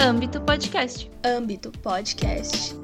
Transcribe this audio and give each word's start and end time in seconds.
Âmbito 0.00 0.40
Podcast. 0.40 1.08
Âmbito 1.24 1.70
Podcast. 1.70 2.74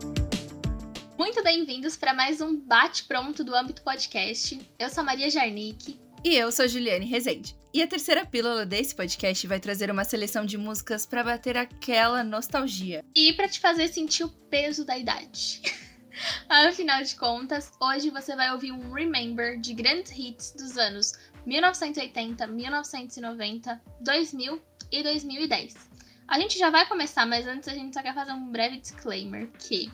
Muito 1.19 1.43
bem-vindos 1.43 1.97
para 1.97 2.15
mais 2.15 2.41
um 2.41 2.57
bate-pronto 2.57 3.43
do 3.43 3.53
Âmbito 3.53 3.83
Podcast. 3.83 4.61
Eu 4.79 4.89
sou 4.91 5.03
Maria 5.03 5.29
Jarnick. 5.29 5.99
E 6.25 6.37
eu 6.37 6.53
sou 6.53 6.69
Juliane 6.69 7.07
Rezende. 7.07 7.57
E 7.75 7.83
a 7.83 7.87
terceira 7.89 8.25
pílula 8.25 8.65
desse 8.65 8.95
podcast 8.95 9.45
vai 9.49 9.59
trazer 9.59 9.91
uma 9.91 10.05
seleção 10.05 10.47
de 10.47 10.57
músicas 10.57 11.05
para 11.05 11.25
bater 11.25 11.57
aquela 11.57 12.23
nostalgia. 12.23 13.05
E 13.13 13.33
para 13.33 13.49
te 13.49 13.59
fazer 13.59 13.89
sentir 13.89 14.23
o 14.23 14.29
peso 14.29 14.85
da 14.85 14.97
idade. 14.97 15.63
Afinal 16.49 17.03
de 17.03 17.15
contas, 17.17 17.73
hoje 17.81 18.11
você 18.11 18.35
vai 18.35 18.53
ouvir 18.53 18.73
um 18.73 18.93
Remember 18.93 19.59
de 19.59 19.75
grandes 19.75 20.13
hits 20.13 20.53
dos 20.53 20.77
anos 20.77 21.13
1980, 21.49 22.47
1990, 22.47 23.81
2000 24.01 24.63
e 24.93 25.03
2010. 25.03 25.89
A 26.29 26.39
gente 26.39 26.59
já 26.59 26.69
vai 26.69 26.87
começar, 26.87 27.25
mas 27.25 27.47
antes 27.47 27.67
a 27.69 27.75
gente 27.75 27.95
só 27.95 28.03
quer 28.03 28.15
fazer 28.15 28.33
um 28.33 28.51
breve 28.53 28.79
disclaimer 28.79 29.49
que 29.59 29.91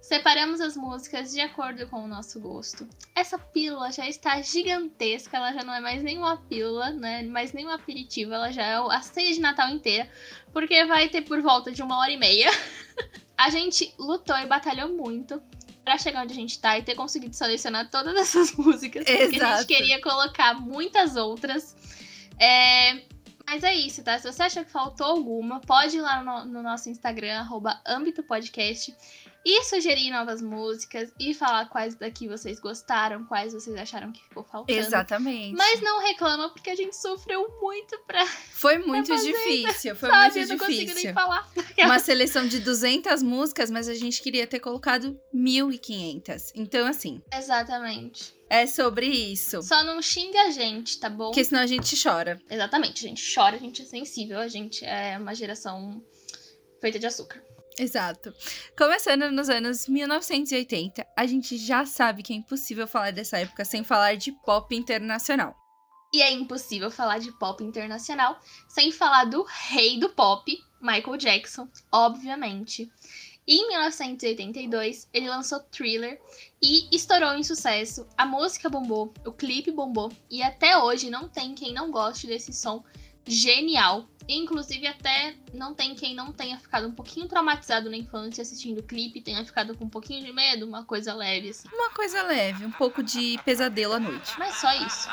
separamos 0.00 0.62
as 0.62 0.78
músicas 0.78 1.30
de 1.30 1.42
acordo 1.42 1.86
com 1.88 2.02
o 2.02 2.08
nosso 2.08 2.40
gosto. 2.40 2.88
Essa 3.14 3.38
pílula 3.38 3.92
já 3.92 4.08
está 4.08 4.40
gigantesca, 4.40 5.36
ela 5.36 5.52
já 5.52 5.62
não 5.62 5.74
é 5.74 5.80
mais 5.80 6.02
nenhuma 6.02 6.38
pílula, 6.38 6.90
né? 6.90 7.22
Mais 7.24 7.52
nenhum 7.52 7.68
aperitivo, 7.68 8.32
ela 8.32 8.50
já 8.50 8.64
é 8.64 8.76
a 8.76 9.02
ceia 9.02 9.34
de 9.34 9.40
Natal 9.40 9.68
inteira, 9.68 10.10
porque 10.54 10.86
vai 10.86 11.10
ter 11.10 11.20
por 11.20 11.42
volta 11.42 11.70
de 11.70 11.82
uma 11.82 11.98
hora 11.98 12.12
e 12.12 12.16
meia. 12.16 12.50
a 13.36 13.50
gente 13.50 13.94
lutou 13.98 14.38
e 14.38 14.46
batalhou 14.46 14.88
muito 14.88 15.42
para 15.88 15.96
chegar 15.96 16.22
onde 16.22 16.34
a 16.34 16.36
gente 16.36 16.58
tá 16.58 16.78
e 16.78 16.82
ter 16.82 16.94
conseguido 16.94 17.34
selecionar 17.34 17.88
todas 17.88 18.14
essas 18.20 18.52
músicas, 18.52 19.06
porque 19.06 19.36
Exato. 19.36 19.44
a 19.44 19.56
gente 19.56 19.66
queria 19.66 19.98
colocar 20.02 20.52
muitas 20.60 21.16
outras. 21.16 21.74
É, 22.38 23.00
mas 23.46 23.64
é 23.64 23.74
isso, 23.74 24.04
tá? 24.04 24.18
Se 24.18 24.30
você 24.30 24.42
acha 24.42 24.62
que 24.62 24.70
faltou 24.70 25.06
alguma, 25.06 25.60
pode 25.60 25.96
ir 25.96 26.02
lá 26.02 26.22
no, 26.22 26.44
no 26.44 26.62
nosso 26.62 26.90
Instagram, 26.90 27.38
arroba 27.38 27.80
podcast, 28.26 28.94
e 29.44 29.64
sugerir 29.64 30.10
novas 30.10 30.42
músicas 30.42 31.10
e 31.18 31.32
falar 31.32 31.68
quais 31.68 31.94
daqui 31.94 32.28
vocês 32.28 32.58
gostaram, 32.60 33.24
quais 33.24 33.52
vocês 33.52 33.74
acharam 33.76 34.12
que 34.12 34.22
ficou 34.22 34.44
faltando. 34.44 34.78
Exatamente. 34.78 35.56
Mas 35.56 35.80
não 35.80 36.00
reclama, 36.02 36.50
porque 36.50 36.70
a 36.70 36.76
gente 36.76 36.96
sofreu 36.96 37.48
muito 37.60 37.98
pra. 38.06 38.26
foi 38.26 38.78
muito 38.78 39.08
fazer, 39.08 39.32
difícil, 39.32 39.96
foi 39.96 40.08
sabe? 40.10 40.34
muito 40.34 40.38
Eu 40.38 40.48
não 40.48 40.58
consigo 40.58 40.78
nem 40.78 40.86
difícil. 40.86 41.14
falar. 41.14 41.48
Uma 41.78 41.98
seleção 41.98 42.46
de 42.46 42.58
200 42.60 43.22
músicas, 43.22 43.70
mas 43.70 43.88
a 43.88 43.94
gente 43.94 44.20
queria 44.22 44.46
ter 44.46 44.60
colocado 44.60 45.18
1500. 45.32 46.52
Então, 46.54 46.86
assim, 46.86 47.22
Exatamente. 47.32 48.34
é 48.50 48.66
sobre 48.66 49.06
isso. 49.06 49.62
Só 49.62 49.82
não 49.84 50.02
xinga 50.02 50.42
a 50.42 50.50
gente, 50.50 50.98
tá 50.98 51.08
bom? 51.08 51.26
Porque 51.26 51.44
senão 51.44 51.62
a 51.62 51.66
gente 51.66 52.00
chora. 52.00 52.40
Exatamente, 52.50 53.04
a 53.04 53.08
gente 53.08 53.34
chora, 53.34 53.56
a 53.56 53.60
gente 53.60 53.82
é 53.82 53.84
sensível, 53.84 54.38
a 54.38 54.48
gente 54.48 54.84
é 54.84 55.16
uma 55.18 55.34
geração 55.34 56.02
feita 56.80 56.98
de 56.98 57.06
açúcar. 57.06 57.42
Exato. 57.78 58.34
Começando 58.76 59.30
nos 59.30 59.48
anos 59.48 59.86
1980, 59.86 61.06
a 61.16 61.26
gente 61.26 61.56
já 61.56 61.86
sabe 61.86 62.22
que 62.22 62.32
é 62.32 62.36
impossível 62.36 62.88
falar 62.88 63.12
dessa 63.12 63.38
época 63.38 63.64
sem 63.64 63.84
falar 63.84 64.16
de 64.16 64.32
pop 64.32 64.74
internacional. 64.74 65.54
E 66.12 66.22
é 66.22 66.32
impossível 66.32 66.90
falar 66.90 67.18
de 67.18 67.30
pop 67.32 67.62
internacional 67.62 68.40
sem 68.68 68.90
falar 68.90 69.26
do 69.26 69.44
rei 69.44 70.00
do 70.00 70.08
pop, 70.08 70.58
Michael 70.80 71.16
Jackson, 71.18 71.68
obviamente. 71.92 72.90
E 73.46 73.60
em 73.60 73.68
1982, 73.68 75.08
ele 75.12 75.28
lançou 75.28 75.60
Thriller 75.60 76.20
e 76.62 76.88
estourou 76.94 77.34
em 77.34 77.42
sucesso. 77.42 78.06
A 78.16 78.26
música 78.26 78.68
bombou, 78.68 79.14
o 79.24 79.32
clipe 79.32 79.70
bombou 79.70 80.12
e 80.30 80.42
até 80.42 80.76
hoje 80.76 81.08
não 81.08 81.28
tem 81.28 81.54
quem 81.54 81.72
não 81.72 81.90
goste 81.90 82.26
desse 82.26 82.52
som 82.52 82.84
genial. 83.28 84.08
Inclusive, 84.28 84.86
até 84.86 85.34
não 85.54 85.74
tem 85.74 85.94
quem 85.94 86.14
não 86.14 86.32
tenha 86.32 86.58
ficado 86.58 86.86
um 86.86 86.92
pouquinho 86.92 87.26
traumatizado 87.26 87.88
na 87.88 87.96
infância 87.96 88.42
assistindo 88.42 88.80
o 88.80 88.82
clipe, 88.82 89.22
tenha 89.22 89.42
ficado 89.44 89.74
com 89.74 89.86
um 89.86 89.88
pouquinho 89.88 90.22
de 90.24 90.32
medo, 90.32 90.66
uma 90.66 90.84
coisa 90.84 91.14
leve 91.14 91.48
assim. 91.48 91.66
Uma 91.72 91.90
coisa 91.90 92.22
leve, 92.22 92.66
um 92.66 92.70
pouco 92.70 93.02
de 93.02 93.38
pesadelo 93.42 93.94
à 93.94 93.98
noite. 93.98 94.34
Mas 94.38 94.54
só 94.56 94.70
isso. 94.74 95.08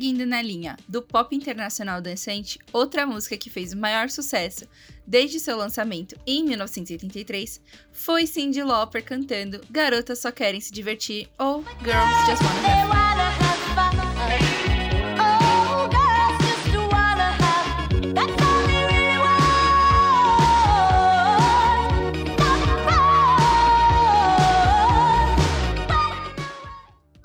Seguindo 0.00 0.24
na 0.24 0.40
linha 0.40 0.78
do 0.88 1.02
pop 1.02 1.36
internacional 1.36 2.00
dançante, 2.00 2.58
outra 2.72 3.06
música 3.06 3.36
que 3.36 3.50
fez 3.50 3.74
o 3.74 3.76
maior 3.76 4.08
sucesso 4.08 4.66
desde 5.06 5.38
seu 5.38 5.58
lançamento 5.58 6.16
em 6.26 6.42
1983 6.42 7.60
foi 7.92 8.26
Cyndi 8.26 8.62
Lauper 8.62 9.04
cantando 9.04 9.60
Garotas 9.70 10.20
Só 10.20 10.32
Querem 10.32 10.58
Se 10.58 10.72
Divertir 10.72 11.28
ou 11.38 11.62
Girls 11.84 12.30
Just 12.30 12.42
Wanna 12.42 13.28
Have 13.28 14.54
Fun. 14.54 14.59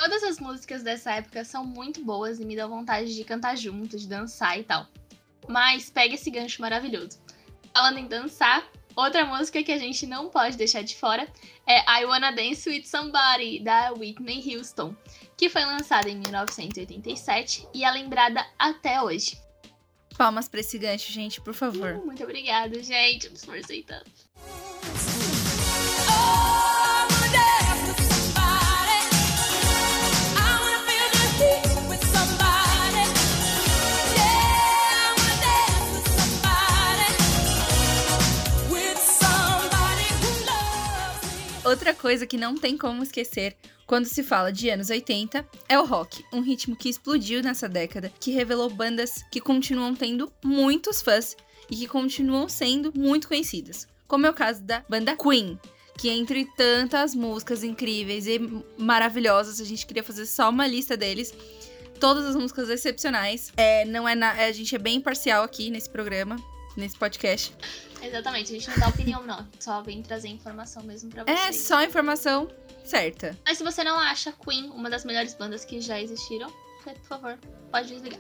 Todas 0.06 0.22
as 0.22 0.40
músicas 0.40 0.84
dessa 0.84 1.14
época 1.14 1.44
são 1.44 1.66
muito 1.66 2.06
boas 2.06 2.40
e 2.40 2.46
me 2.46 2.56
dão 2.56 2.70
vontade 2.70 3.16
de 3.16 3.24
cantar 3.24 3.58
junto, 3.58 3.98
de 3.98 4.08
dançar 4.08 4.60
e 4.60 4.64
tal. 4.64 4.86
Mas 5.48 5.90
pega 5.90 6.14
esse 6.14 6.30
gancho 6.30 6.62
maravilhoso. 6.62 7.20
Falando 7.74 7.98
em 7.98 8.06
dançar, 8.06 8.70
outra 8.96 9.26
música 9.26 9.64
que 9.64 9.72
a 9.72 9.80
gente 9.80 10.06
não 10.06 10.30
pode 10.30 10.58
deixar 10.58 10.84
de 10.84 10.96
fora 10.96 11.28
é 11.66 11.80
I 12.00 12.06
Wanna 12.06 12.32
Dance 12.32 12.70
With 12.70 12.84
Somebody, 12.84 13.62
da 13.62 13.94
Whitney 13.94 14.56
Houston, 14.56 14.96
que 15.36 15.50
foi 15.50 15.66
lançada 15.66 16.08
em 16.08 16.20
1987 16.20 17.68
e 17.74 17.84
é 17.84 17.90
lembrada 17.90 18.46
até 18.60 19.02
hoje. 19.02 19.42
Palmas 20.16 20.48
pra 20.48 20.60
esse 20.60 20.78
gancho, 20.78 21.12
gente, 21.12 21.42
por 21.42 21.56
favor. 21.56 21.96
Uh, 21.96 22.06
muito 22.06 22.24
obrigada, 22.24 22.80
gente. 22.84 23.26
Eu 23.26 23.32
me 23.32 23.38
esforcei 23.38 23.82
tanto. 23.82 24.12
Outra 41.66 41.96
coisa 41.96 42.28
que 42.28 42.38
não 42.38 42.56
tem 42.56 42.78
como 42.78 43.02
esquecer 43.02 43.56
quando 43.88 44.06
se 44.06 44.22
fala 44.22 44.54
de 44.54 44.70
anos 44.70 44.92
80 44.92 45.44
é 45.68 45.80
o 45.80 45.84
rock, 45.84 46.24
um 46.32 46.42
ritmo 46.42 46.76
que 46.76 46.88
explodiu 46.88 47.42
nessa 47.42 47.68
década, 47.68 48.14
que 48.20 48.32
revelou 48.32 48.70
bandas 48.70 49.24
que 49.32 49.42
continuam 49.42 49.96
tendo 49.96 50.32
muitos 50.44 51.02
fãs 51.02 51.36
e 51.70 51.76
que 51.76 51.88
continuam 51.88 52.48
sendo 52.48 52.94
muito 52.96 53.28
conhecidas, 53.28 53.88
como 54.08 54.28
é 54.28 54.30
o 54.30 54.34
caso 54.34 54.62
da 54.62 54.86
banda 54.88 55.18
Queen, 55.18 55.60
que 55.98 56.08
entre 56.08 56.46
tantas 56.56 57.16
músicas 57.16 57.64
incríveis 57.64 58.28
e 58.28 58.40
maravilhosas, 58.78 59.60
a 59.60 59.66
gente 59.66 59.88
queria 59.88 60.04
fazer 60.04 60.28
só 60.28 60.50
uma 60.52 60.68
lista 60.68 60.96
deles. 60.96 61.34
Todas 62.00 62.26
as 62.26 62.36
músicas 62.36 62.70
excepcionais. 62.70 63.52
É, 63.56 63.86
não 63.86 64.08
é 64.08 64.14
na, 64.14 64.32
a 64.34 64.52
gente 64.52 64.76
é 64.76 64.78
bem 64.78 64.98
imparcial 64.98 65.44
aqui 65.44 65.70
nesse 65.70 65.90
programa, 65.90 66.36
nesse 66.76 66.98
podcast. 66.98 67.56
Exatamente, 68.06 68.52
a 68.52 68.60
gente 68.60 68.70
não 68.70 68.78
dá 68.80 68.88
opinião, 68.90 69.24
não. 69.26 69.48
Só 69.60 69.82
vem 69.82 70.02
trazer 70.02 70.28
informação 70.28 70.84
mesmo 70.84 71.10
pra 71.10 71.24
É 71.26 71.36
vocês. 71.52 71.62
só 71.62 71.84
informação 71.84 72.48
certa. 72.84 73.38
Mas 73.46 73.58
se 73.58 73.64
você 73.64 73.84
não 73.84 73.98
acha 74.00 74.32
Queen 74.32 74.70
uma 74.70 74.90
das 74.90 75.04
melhores 75.06 75.34
bandas 75.34 75.66
que 75.66 75.82
já 75.82 76.00
existiram, 76.00 76.52
por 76.84 76.96
favor, 77.08 77.38
pode 77.72 77.88
desligar. 77.90 78.20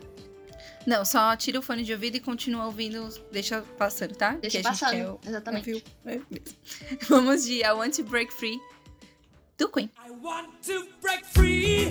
Não, 0.87 1.03
só 1.03 1.35
tira 1.35 1.59
o 1.59 1.61
fone 1.61 1.83
de 1.83 1.93
ouvido 1.93 2.17
e 2.17 2.19
continua 2.19 2.65
ouvindo, 2.65 3.07
deixa 3.31 3.61
passando, 3.77 4.15
tá? 4.15 4.33
Deixa 4.33 4.57
que 4.57 4.63
passando. 4.63 5.19
quer 5.19 5.29
Exatamente. 5.29 5.83
é. 6.05 6.19
Vamos 7.09 7.43
de 7.45 7.63
I 7.63 7.71
Want 7.71 7.95
to 7.95 8.03
Break 8.03 8.31
Free 8.33 8.59
do 9.57 9.69
Queen. 9.69 9.89
I 10.07 10.11
want 10.11 10.49
to 10.67 10.87
break 11.01 11.25
free. 11.25 11.87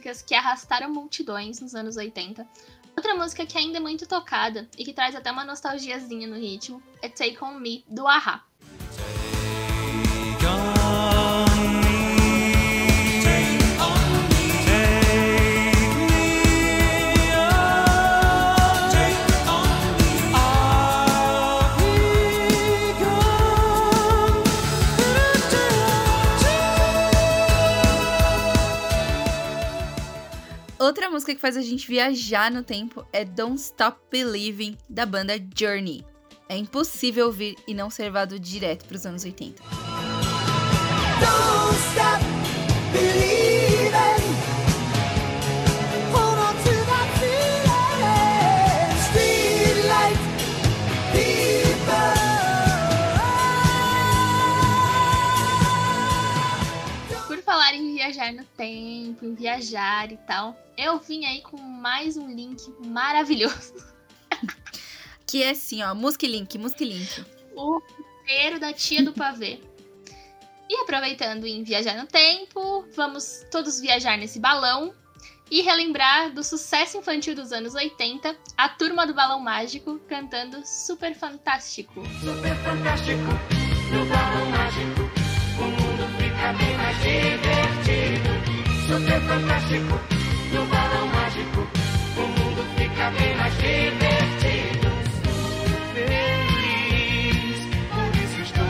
Músicas 0.00 0.22
que 0.22 0.34
arrastaram 0.34 0.90
multidões 0.90 1.60
nos 1.60 1.74
anos 1.74 1.98
80, 1.98 2.46
outra 2.96 3.14
música 3.14 3.44
que 3.44 3.58
ainda 3.58 3.76
é 3.76 3.80
muito 3.80 4.08
tocada 4.08 4.66
e 4.78 4.84
que 4.84 4.94
traz 4.94 5.14
até 5.14 5.30
uma 5.30 5.44
nostalgiazinha 5.44 6.26
no 6.26 6.36
ritmo 6.36 6.82
é 7.02 7.08
Take 7.08 7.44
On 7.44 7.58
Me, 7.58 7.84
do 7.86 8.06
Ahá. 8.06 8.42
Outra 30.90 31.08
música 31.08 31.32
que 31.32 31.40
faz 31.40 31.56
a 31.56 31.62
gente 31.62 31.86
viajar 31.86 32.50
no 32.50 32.64
tempo 32.64 33.06
é 33.12 33.24
Don't 33.24 33.60
Stop 33.60 33.96
Believing, 34.10 34.76
da 34.88 35.06
banda 35.06 35.34
Journey. 35.56 36.04
É 36.48 36.56
impossível 36.56 37.26
ouvir 37.26 37.56
e 37.64 37.72
não 37.72 37.88
ser 37.88 38.02
levado 38.02 38.40
direto 38.40 38.86
para 38.86 38.96
os 38.96 39.06
anos 39.06 39.22
80. 39.22 39.62
Don't 39.62 39.70
stop 41.92 42.24
believing. 42.92 43.39
Viajar 58.00 58.32
no 58.32 58.44
tempo, 58.56 59.26
em 59.26 59.34
viajar 59.34 60.10
e 60.10 60.16
tal, 60.16 60.56
eu 60.74 60.98
vim 60.98 61.26
aí 61.26 61.42
com 61.42 61.58
mais 61.58 62.16
um 62.16 62.32
link 62.32 62.62
maravilhoso. 62.86 63.74
Que 65.26 65.44
é 65.44 65.50
assim, 65.50 65.80
ó, 65.80 65.94
Music 65.94 66.26
Link, 66.26 66.58
Music 66.58 66.84
Link. 66.84 67.24
O 67.54 67.78
roteiro 67.78 68.58
da 68.58 68.72
tia 68.72 69.00
do 69.00 69.12
pavê. 69.12 69.60
E 70.68 70.80
aproveitando 70.82 71.46
em 71.46 71.62
viajar 71.62 71.96
no 71.96 72.04
tempo, 72.04 72.84
vamos 72.96 73.46
todos 73.48 73.78
viajar 73.78 74.18
nesse 74.18 74.40
balão 74.40 74.92
e 75.48 75.60
relembrar 75.60 76.32
do 76.32 76.42
sucesso 76.42 76.98
infantil 76.98 77.36
dos 77.36 77.52
anos 77.52 77.76
80, 77.76 78.36
a 78.56 78.68
turma 78.70 79.06
do 79.06 79.14
Balão 79.14 79.38
Mágico 79.38 80.00
cantando 80.08 80.66
Super 80.66 81.14
Fantástico. 81.14 82.02
Super 82.18 82.56
fantástico, 82.64 83.22
no 83.92 84.04
balão 84.06 84.46
mágico, 84.50 85.02
o 85.60 85.64
mundo 85.64 86.08
fica 86.18 86.52
bem 86.54 86.76
mais. 86.76 87.49
Super 88.90 89.20
fantástico, 89.20 90.00
no 90.52 90.66
balão 90.66 91.06
mágico, 91.06 91.60
o 92.16 92.26
mundo 92.26 92.64
fica 92.76 93.10
bem 93.12 93.36
mais 93.36 93.54
divertido. 93.54 94.90
Por 97.88 98.10
isso 98.20 98.40
estou 98.40 98.64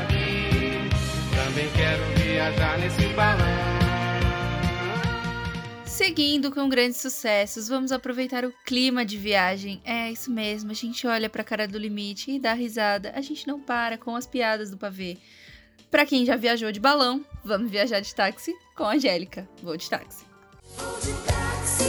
aqui. 0.00 0.88
Também 1.36 1.68
quero 1.76 2.02
viajar 2.24 2.78
nesse 2.78 3.06
balão. 3.08 3.60
Seguindo 5.84 6.50
com 6.50 6.66
grandes 6.66 7.02
sucessos, 7.02 7.68
vamos 7.68 7.92
aproveitar 7.92 8.46
o 8.46 8.54
clima 8.64 9.04
de 9.04 9.18
viagem. 9.18 9.82
É 9.84 10.10
isso 10.10 10.30
mesmo, 10.30 10.70
a 10.70 10.74
gente 10.74 11.06
olha 11.06 11.28
pra 11.28 11.44
cara 11.44 11.68
do 11.68 11.76
limite 11.76 12.30
e 12.30 12.38
dá 12.40 12.54
risada. 12.54 13.12
A 13.14 13.20
gente 13.20 13.46
não 13.46 13.60
para 13.60 13.98
com 13.98 14.16
as 14.16 14.26
piadas 14.26 14.70
do 14.70 14.78
pavê. 14.78 15.18
Pra 15.90 16.06
quem 16.06 16.24
já 16.24 16.36
viajou 16.36 16.70
de 16.70 16.78
balão, 16.78 17.24
vamos 17.44 17.68
viajar 17.68 17.98
de 17.98 18.14
táxi 18.14 18.54
com 18.76 18.84
a 18.84 18.92
Angélica. 18.94 19.48
Vou 19.60 19.76
de 19.76 19.90
táxi. 19.90 20.24
de 21.02 21.12
táxi, 21.26 21.84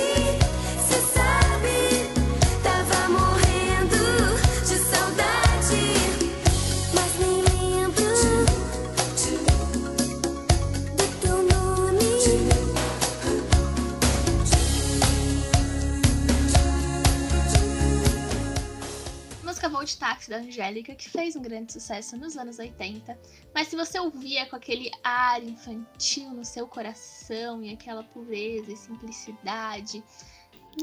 Táxi 20.22 20.30
da 20.30 20.38
Angélica, 20.38 20.94
que 20.94 21.10
fez 21.10 21.36
um 21.36 21.42
grande 21.42 21.74
sucesso 21.74 22.16
nos 22.16 22.38
anos 22.38 22.60
80. 22.60 23.18
Mas 23.56 23.68
se 23.70 23.76
você 23.76 24.00
ouvia 24.00 24.46
com 24.46 24.56
aquele 24.56 24.92
ar 25.04 25.42
infantil 25.44 26.30
no 26.30 26.46
seu 26.46 26.68
coração 26.68 27.64
e 27.64 27.74
aquela 27.74 28.04
pureza 28.04 28.72
e 28.72 28.78
simplicidade, 28.78 30.04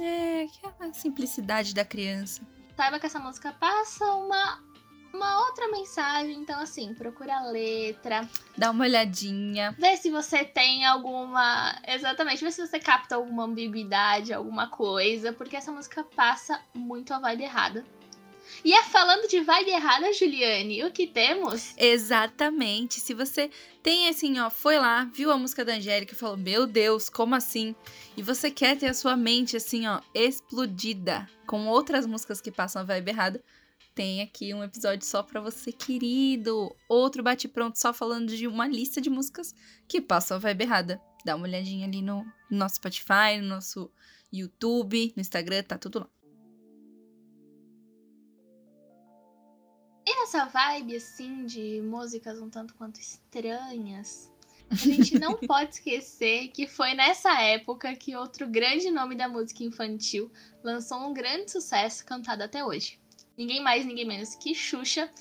É, 0.01 0.43
aquela 0.43 0.93
simplicidade 0.93 1.73
da 1.73 1.85
criança. 1.85 2.43
saiba 2.77 2.99
que 2.99 3.07
essa 3.07 3.21
música 3.21 3.53
passa 3.53 4.05
uma, 4.17 4.61
uma 5.15 5.47
outra 5.47 5.69
mensagem. 5.69 6.35
Então, 6.41 6.61
assim, 6.61 6.93
procura 6.95 7.37
a 7.37 7.45
letra, 7.51 8.29
Dá 8.57 8.73
uma 8.73 8.85
olhadinha. 8.85 9.73
vê 9.79 9.97
se 9.97 10.11
você 10.11 10.45
tem 10.45 10.85
alguma. 10.85 11.81
Exatamente, 11.87 12.43
vê 12.43 12.51
se 12.51 12.67
você 12.67 12.81
capta 12.81 13.15
alguma 13.15 13.45
ambiguidade, 13.45 14.33
alguma 14.33 14.69
coisa, 14.69 15.33
porque 15.33 15.55
essa 15.57 15.71
música 15.71 16.03
passa 16.17 16.61
muito 16.75 17.15
a 17.15 17.21
vibe 17.21 17.45
errada. 17.45 17.98
E 18.65 18.73
é 18.73 18.83
falando 18.83 19.29
de 19.29 19.41
vibe 19.41 19.71
errada, 19.71 20.13
Juliane, 20.13 20.85
o 20.85 20.91
que 20.91 21.07
temos? 21.07 21.75
Exatamente. 21.77 23.01
Se 23.01 23.15
você 23.15 23.51
tem 23.83 24.09
assim, 24.09 24.39
ó, 24.39 24.51
foi 24.51 24.79
lá, 24.79 25.05
viu 25.05 25.31
a 25.31 25.39
música 25.39 25.65
da 25.65 25.75
Angélica 25.75 26.15
e 26.15 26.17
falou: 26.17 26.37
Meu 26.37 26.67
Deus, 26.67 27.09
como 27.09 27.35
assim? 27.35 27.75
E 28.17 28.23
você 28.23 28.51
quer 28.51 28.77
ter 28.77 28.87
a 28.87 28.95
sua 28.95 29.17
mente 29.17 29.57
assim, 29.57 29.87
ó, 29.87 30.01
explodida 30.15 31.29
com 31.47 31.67
outras 31.67 32.07
músicas 32.07 32.41
que 32.41 32.51
passam 32.51 32.83
a 32.83 32.85
vibe 32.85 33.09
errada, 33.11 33.43
tem 33.99 34.23
aqui 34.23 34.55
um 34.55 34.63
episódio 34.63 35.05
só 35.05 35.25
pra 35.25 35.41
você, 35.41 35.73
querido. 35.73 36.73
Outro 36.89 37.21
bate-pronto 37.21 37.77
só 37.81 37.93
falando 37.93 38.29
de 38.29 38.47
uma 38.47 38.69
lista 38.69 39.01
de 39.01 39.11
músicas 39.11 39.53
que 39.89 40.01
passam 40.01 40.37
a 40.37 40.41
vibe 40.41 40.63
errada. 40.63 41.03
Dá 41.25 41.35
uma 41.35 41.49
olhadinha 41.49 41.85
ali 41.85 42.01
no 42.01 42.25
nosso 42.49 42.77
Spotify, 42.77 43.41
no 43.41 43.49
nosso 43.49 43.91
YouTube, 44.33 45.13
no 45.17 45.21
Instagram, 45.21 45.65
tá 45.65 45.77
tudo 45.77 45.99
lá. 45.99 46.09
E 50.11 50.21
nessa 50.21 50.47
vibe, 50.47 50.97
assim, 50.97 51.45
de 51.45 51.83
músicas 51.83 52.41
um 52.41 52.49
tanto 52.49 52.75
quanto 52.77 52.99
estranhas, 52.99 54.33
a 54.71 54.75
gente 54.75 55.19
não 55.19 55.37
pode 55.47 55.75
esquecer 55.75 56.49
que 56.49 56.67
foi 56.67 56.95
nessa 56.95 57.39
época 57.43 57.95
que 57.95 58.17
outro 58.17 58.49
grande 58.49 58.91
nome 58.91 59.15
da 59.15 59.29
música 59.29 59.63
infantil 59.63 60.33
lançou 60.65 60.99
um 61.01 61.13
grande 61.13 61.51
sucesso 61.51 62.07
cantado 62.07 62.43
até 62.43 62.65
hoje. 62.65 62.99
Ninguém 63.37 63.63
mais, 63.63 63.85
ninguém 63.85 64.07
menos 64.07 64.35
que 64.35 64.55
Xuxa. 64.55 65.13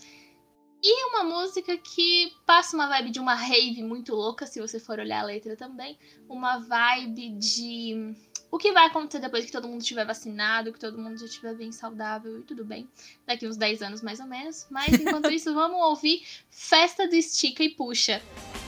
E 0.81 1.05
uma 1.09 1.25
música 1.25 1.75
que 1.77 2.31
passa 2.45 2.73
uma 2.73 2.87
vibe 2.87 3.09
de 3.09 3.19
uma 3.19 3.35
rave 3.35 3.83
muito 3.83 4.15
louca, 4.15 4.45
se 4.45 4.61
você 4.61 4.79
for 4.79 4.99
olhar 4.99 5.19
a 5.19 5.25
letra 5.25 5.57
também. 5.57 5.99
Uma 6.29 6.59
vibe 6.59 7.31
de 7.31 8.15
o 8.49 8.57
que 8.57 8.71
vai 8.71 8.87
acontecer 8.87 9.19
depois 9.19 9.45
que 9.45 9.51
todo 9.51 9.67
mundo 9.67 9.81
estiver 9.81 10.05
vacinado, 10.05 10.71
que 10.71 10.79
todo 10.79 10.97
mundo 10.97 11.17
já 11.17 11.25
estiver 11.25 11.53
bem 11.55 11.71
saudável 11.71 12.39
e 12.39 12.43
tudo 12.43 12.63
bem. 12.63 12.87
Daqui 13.25 13.47
uns 13.47 13.57
10 13.57 13.81
anos 13.81 14.01
mais 14.01 14.19
ou 14.19 14.27
menos. 14.27 14.65
Mas 14.69 14.93
enquanto 14.93 15.29
isso, 15.31 15.53
vamos 15.53 15.79
ouvir 15.79 16.23
Festa 16.49 17.07
do 17.07 17.15
Estica 17.15 17.63
e 17.63 17.69
Puxa. 17.69 18.21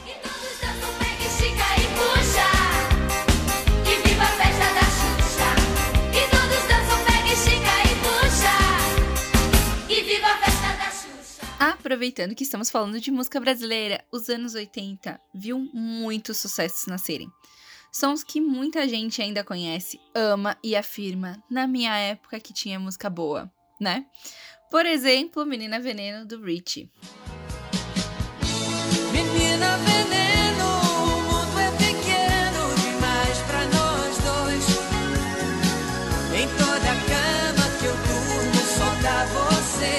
E 0.05 0.13
todos 0.21 0.59
dançam, 0.59 0.93
pega, 0.99 1.23
estica 1.23 1.65
e 1.79 1.87
puxa. 1.95 2.49
E 3.89 4.07
viva 4.07 4.23
a 4.23 4.31
festa 4.37 4.67
da 4.75 4.85
Xuxa. 4.99 5.49
E 6.11 6.21
todos 6.29 6.63
dançam, 6.67 6.99
pega, 7.05 7.33
estica 7.33 7.73
e 7.85 7.93
puxa. 8.03 8.55
E 9.89 10.01
viva 10.01 10.27
a 10.27 10.37
festa 10.37 10.69
da 10.77 10.91
Xuxa. 10.91 11.41
Aproveitando 11.57 12.35
que 12.35 12.43
estamos 12.43 12.69
falando 12.69 12.99
de 12.99 13.11
música 13.11 13.39
brasileira, 13.39 14.03
os 14.11 14.27
anos 14.27 14.55
80 14.55 15.19
viu 15.33 15.57
muitos 15.73 16.37
sucessos 16.37 16.85
nascerem. 16.85 17.31
Sons 17.91 18.23
que 18.23 18.39
muita 18.39 18.87
gente 18.87 19.21
ainda 19.21 19.43
conhece, 19.43 19.99
ama 20.13 20.57
e 20.63 20.75
afirma 20.75 21.43
na 21.49 21.65
minha 21.65 21.97
época 21.97 22.39
que 22.39 22.53
tinha 22.53 22.79
música 22.79 23.09
boa, 23.09 23.51
né? 23.79 24.05
Por 24.69 24.85
exemplo, 24.85 25.45
Menina 25.45 25.79
Veneno 25.79 26.25
do 26.25 26.39
Richie. 26.43 26.89
Menina 29.11 29.77
veneno, 29.77 30.65
o 31.03 31.21
mundo 31.23 31.59
é 31.59 31.71
pequeno 31.71 32.61
demais 32.79 33.37
pra 33.47 33.65
nós 33.65 34.17
dois. 34.23 34.65
Em 36.39 36.47
toda 36.55 36.89
cama 37.09 37.65
que 37.79 37.85
eu 37.85 37.95
durmo 37.95 38.61
só 38.77 38.89
dá 39.01 39.25
você, 39.25 39.95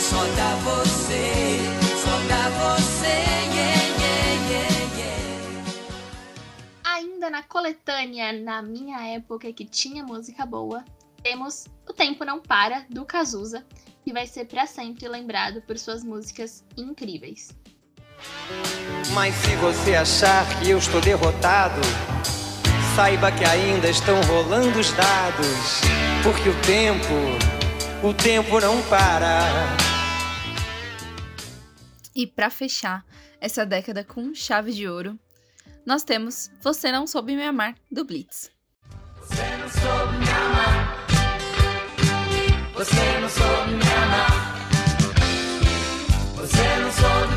só 0.00 0.22
dá 0.36 0.50
você, 0.56 1.49
na 7.40 7.42
coletânea, 7.44 8.34
na 8.34 8.60
minha 8.60 9.00
época 9.14 9.50
que 9.50 9.64
tinha 9.64 10.04
música 10.04 10.44
boa, 10.44 10.84
temos 11.22 11.64
O 11.88 11.92
Tempo 11.92 12.22
Não 12.22 12.38
Para, 12.38 12.84
do 12.90 13.06
Cazuza, 13.06 13.64
que 14.04 14.12
vai 14.12 14.26
ser 14.26 14.44
pra 14.44 14.66
sempre 14.66 15.08
lembrado 15.08 15.62
por 15.62 15.78
suas 15.78 16.04
músicas 16.04 16.62
incríveis. 16.76 17.48
Mas 19.14 19.34
se 19.36 19.56
você 19.56 19.94
achar 19.94 20.44
que 20.60 20.68
eu 20.68 20.76
estou 20.76 21.00
derrotado, 21.00 21.80
saiba 22.94 23.32
que 23.32 23.44
ainda 23.46 23.88
estão 23.88 24.20
rolando 24.24 24.78
os 24.78 24.92
dados, 24.92 25.80
porque 26.22 26.46
o 26.46 26.60
tempo, 26.60 28.06
o 28.06 28.12
tempo 28.12 28.60
não 28.60 28.82
para. 28.82 29.40
E 32.14 32.26
pra 32.26 32.50
fechar 32.50 33.02
essa 33.40 33.64
década 33.64 34.04
com 34.04 34.34
chave 34.34 34.72
de 34.72 34.86
ouro, 34.86 35.18
nós 35.90 36.04
temos 36.04 36.48
Você 36.60 36.92
Não 36.92 37.04
Soube 37.04 37.34
Me 37.34 37.42
Amar, 37.42 37.74
do 37.90 38.04
Blitz. 38.04 38.48
Você 39.16 39.56
não 39.56 39.68
soube 39.68 40.18
me 40.18 40.30
amar. 40.30 41.04
Você 42.74 43.18
não 43.20 43.28
soube 43.28 43.74
me 43.74 43.82
amar. 44.04 44.30
Você 46.36 46.62
não 46.76 46.92
soube 46.92 47.34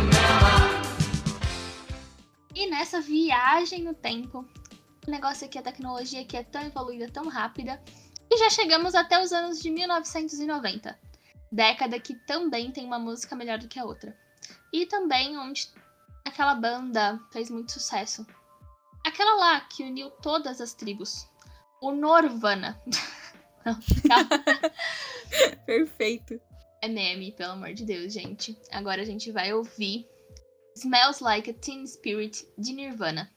me 0.00 0.18
amar. 0.18 0.82
E 2.52 2.68
nessa 2.68 3.00
viagem 3.00 3.84
no 3.84 3.94
tempo, 3.94 4.44
o 5.06 5.10
negócio 5.10 5.46
aqui, 5.46 5.56
a 5.56 5.62
tecnologia 5.62 6.22
aqui 6.22 6.36
é 6.36 6.42
tão 6.42 6.62
evoluída, 6.62 7.08
tão 7.12 7.28
rápida, 7.28 7.80
e 8.28 8.38
já 8.38 8.50
chegamos 8.50 8.96
até 8.96 9.22
os 9.22 9.30
anos 9.30 9.62
de 9.62 9.70
1990. 9.70 10.98
Década 11.52 12.00
que 12.00 12.16
também 12.26 12.72
tem 12.72 12.84
uma 12.84 12.98
música 12.98 13.36
melhor 13.36 13.60
do 13.60 13.68
que 13.68 13.78
a 13.78 13.84
outra. 13.84 14.25
E 14.72 14.86
também 14.86 15.38
onde 15.38 15.68
aquela 16.24 16.54
banda 16.54 17.20
fez 17.30 17.50
muito 17.50 17.72
sucesso. 17.72 18.26
Aquela 19.04 19.36
lá 19.36 19.60
que 19.60 19.84
uniu 19.84 20.10
todas 20.10 20.60
as 20.60 20.74
tribos. 20.74 21.28
O 21.80 21.92
Norvana. 21.92 22.80
Não, 23.64 23.78
calma. 24.08 24.28
Perfeito. 25.66 26.40
É 26.82 26.88
meme, 26.88 27.32
pelo 27.32 27.52
amor 27.52 27.74
de 27.74 27.84
Deus, 27.84 28.12
gente. 28.12 28.56
Agora 28.70 29.02
a 29.02 29.04
gente 29.04 29.32
vai 29.32 29.52
ouvir 29.52 30.06
Smells 30.74 31.22
Like 31.22 31.50
a 31.50 31.54
Teen 31.54 31.86
Spirit 31.86 32.46
de 32.58 32.72
Nirvana. 32.72 33.32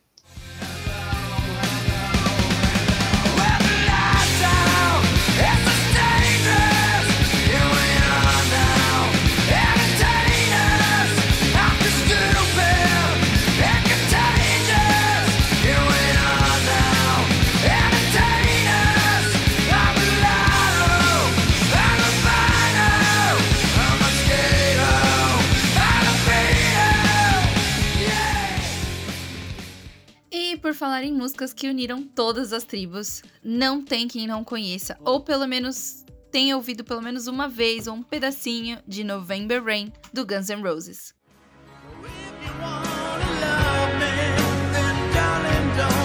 Falar 30.79 31.03
em 31.03 31.13
músicas 31.13 31.51
que 31.51 31.67
uniram 31.67 32.01
todas 32.01 32.53
as 32.53 32.63
tribos, 32.63 33.21
não 33.43 33.83
tem 33.83 34.07
quem 34.07 34.25
não 34.25 34.45
conheça, 34.45 34.97
ou 35.01 35.19
pelo 35.19 35.45
menos 35.45 36.05
tenha 36.31 36.55
ouvido 36.55 36.85
pelo 36.85 37.01
menos 37.01 37.27
uma 37.27 37.49
vez 37.49 37.85
ou 37.85 37.95
um 37.95 38.01
pedacinho 38.01 38.79
de 38.87 39.03
November 39.03 39.61
Rain 39.61 39.91
do 40.13 40.25
Guns 40.25 40.47
N' 40.47 40.63
Roses. 40.63 41.13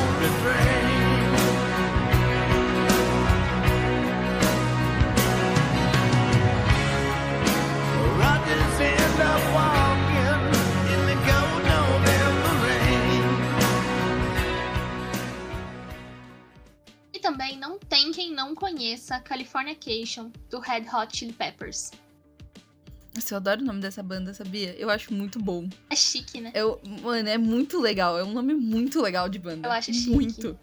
E 0.01 0.04
também 17.25 17.57
não 17.57 17.79
tem 17.79 18.13
quem 18.13 18.35
não 18.35 18.55
conheça 18.55 19.19
Californication 19.19 20.31
do 20.51 20.61
Red 20.61 20.85
Hot 20.93 21.17
Chili 21.17 21.33
Peppers. 21.33 21.91
Nossa, 23.15 23.33
eu 23.33 23.37
adoro 23.39 23.63
o 23.63 23.65
nome 23.65 23.81
dessa 23.81 24.03
banda, 24.03 24.35
sabia? 24.35 24.75
Eu 24.77 24.91
acho 24.91 25.15
muito 25.15 25.39
bom. 25.39 25.67
É 25.89 25.97
chique, 25.97 26.39
né? 26.39 26.53
Eu, 26.55 26.79
mano, 27.03 27.27
é 27.27 27.39
muito 27.39 27.81
legal. 27.81 28.19
É 28.19 28.25
um 28.25 28.33
nome 28.35 28.53
muito 28.53 29.01
legal 29.01 29.27
de 29.31 29.39
banda. 29.39 29.67
Eu 29.67 29.73
acho 29.73 29.95
chique. 29.95 30.11
Muito. 30.11 30.59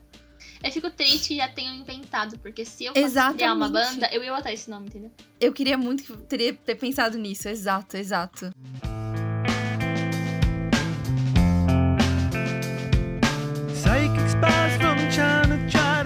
Eu 0.63 0.71
fico 0.71 0.91
triste 0.91 1.29
que 1.29 1.37
já 1.37 1.47
tenham 1.47 1.73
inventado, 1.73 2.37
porque 2.37 2.63
se 2.63 2.85
eu 2.85 2.93
fosse 2.93 3.33
criar 3.33 3.55
uma 3.55 3.67
banda, 3.67 4.07
eu 4.13 4.23
ia 4.23 4.35
botar 4.35 4.53
esse 4.53 4.69
nome, 4.69 4.85
entendeu? 4.85 5.11
Eu 5.39 5.51
queria 5.51 5.75
muito 5.79 6.03
que 6.03 6.11
eu 6.11 6.17
teria 6.17 6.53
ter 6.53 6.75
pensado 6.75 7.17
nisso. 7.17 7.49
Exato, 7.49 7.97
exato. 7.97 8.53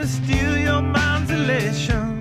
To 0.05 0.11
steal 0.11 0.57
your 0.57 0.81
mind's 0.81 1.29
elation. 1.31 2.17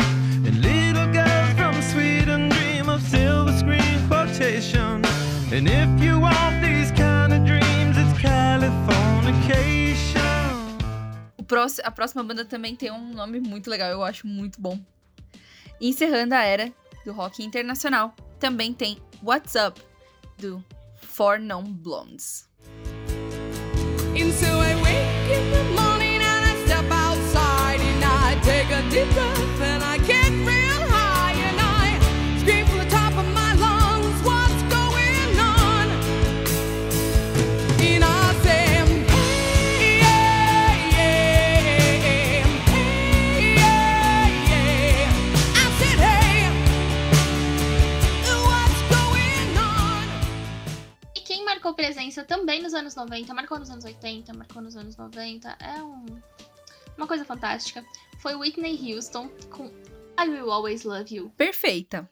And 0.46 0.62
little 0.62 1.06
girls 1.12 1.52
from 1.58 1.82
Sweden 1.82 2.48
dream 2.48 2.88
of 2.88 3.02
silver 3.02 3.52
screen 3.52 4.08
quotation. 4.08 5.04
And 5.52 5.68
if 5.68 6.00
you 6.02 6.18
want 6.18 6.62
these 6.62 6.90
kind 6.92 7.34
of 7.34 7.44
dreams, 7.44 7.98
it's 7.98 8.18
Californication. 8.18 10.78
O 11.36 11.42
próximo, 11.42 11.86
a 11.86 11.90
próxima 11.90 12.24
banda 12.24 12.42
também 12.44 12.74
tem 12.74 12.90
um 12.90 13.12
nome 13.12 13.38
muito 13.40 13.68
legal, 13.68 13.90
eu 13.90 14.02
acho 14.02 14.26
muito 14.26 14.58
bom. 14.60 14.80
Encerrando 15.78 16.34
a 16.34 16.42
era 16.42 16.72
do 17.04 17.12
rock 17.12 17.44
internacional, 17.44 18.14
também 18.40 18.72
tem 18.72 18.96
What's 19.22 19.54
Up, 19.56 19.78
do 20.38 20.64
Four 20.96 21.38
Non 21.38 21.64
Blondes. 21.64 22.48
And 24.16 24.32
so 24.32 24.46
I 24.46 24.74
wake 24.82 25.36
in 25.36 25.50
the 25.50 25.64
morning 25.82 26.03
presença 51.74 52.24
também 52.24 52.62
nos 52.62 52.72
anos 52.74 52.94
90, 52.94 53.34
marcou 53.34 53.58
nos 53.58 53.70
anos 53.70 53.84
80, 53.84 54.32
marcou 54.32 54.62
nos 54.62 54.76
anos 54.76 54.96
90, 54.96 55.56
é 55.60 55.82
um- 55.82 56.06
uma 56.96 57.06
coisa 57.06 57.24
fantástica. 57.24 57.84
Foi 58.18 58.34
Whitney 58.34 58.92
Houston 58.92 59.28
com 59.50 59.66
I 60.18 60.28
Will 60.28 60.50
Always 60.50 60.84
Love 60.84 61.14
You. 61.14 61.30
Perfeita. 61.36 62.08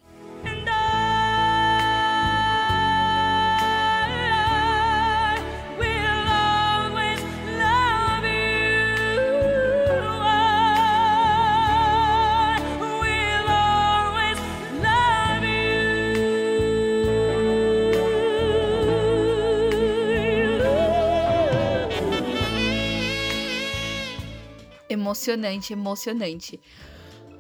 Emocionante, 25.12 25.72
emocionante. 25.74 26.60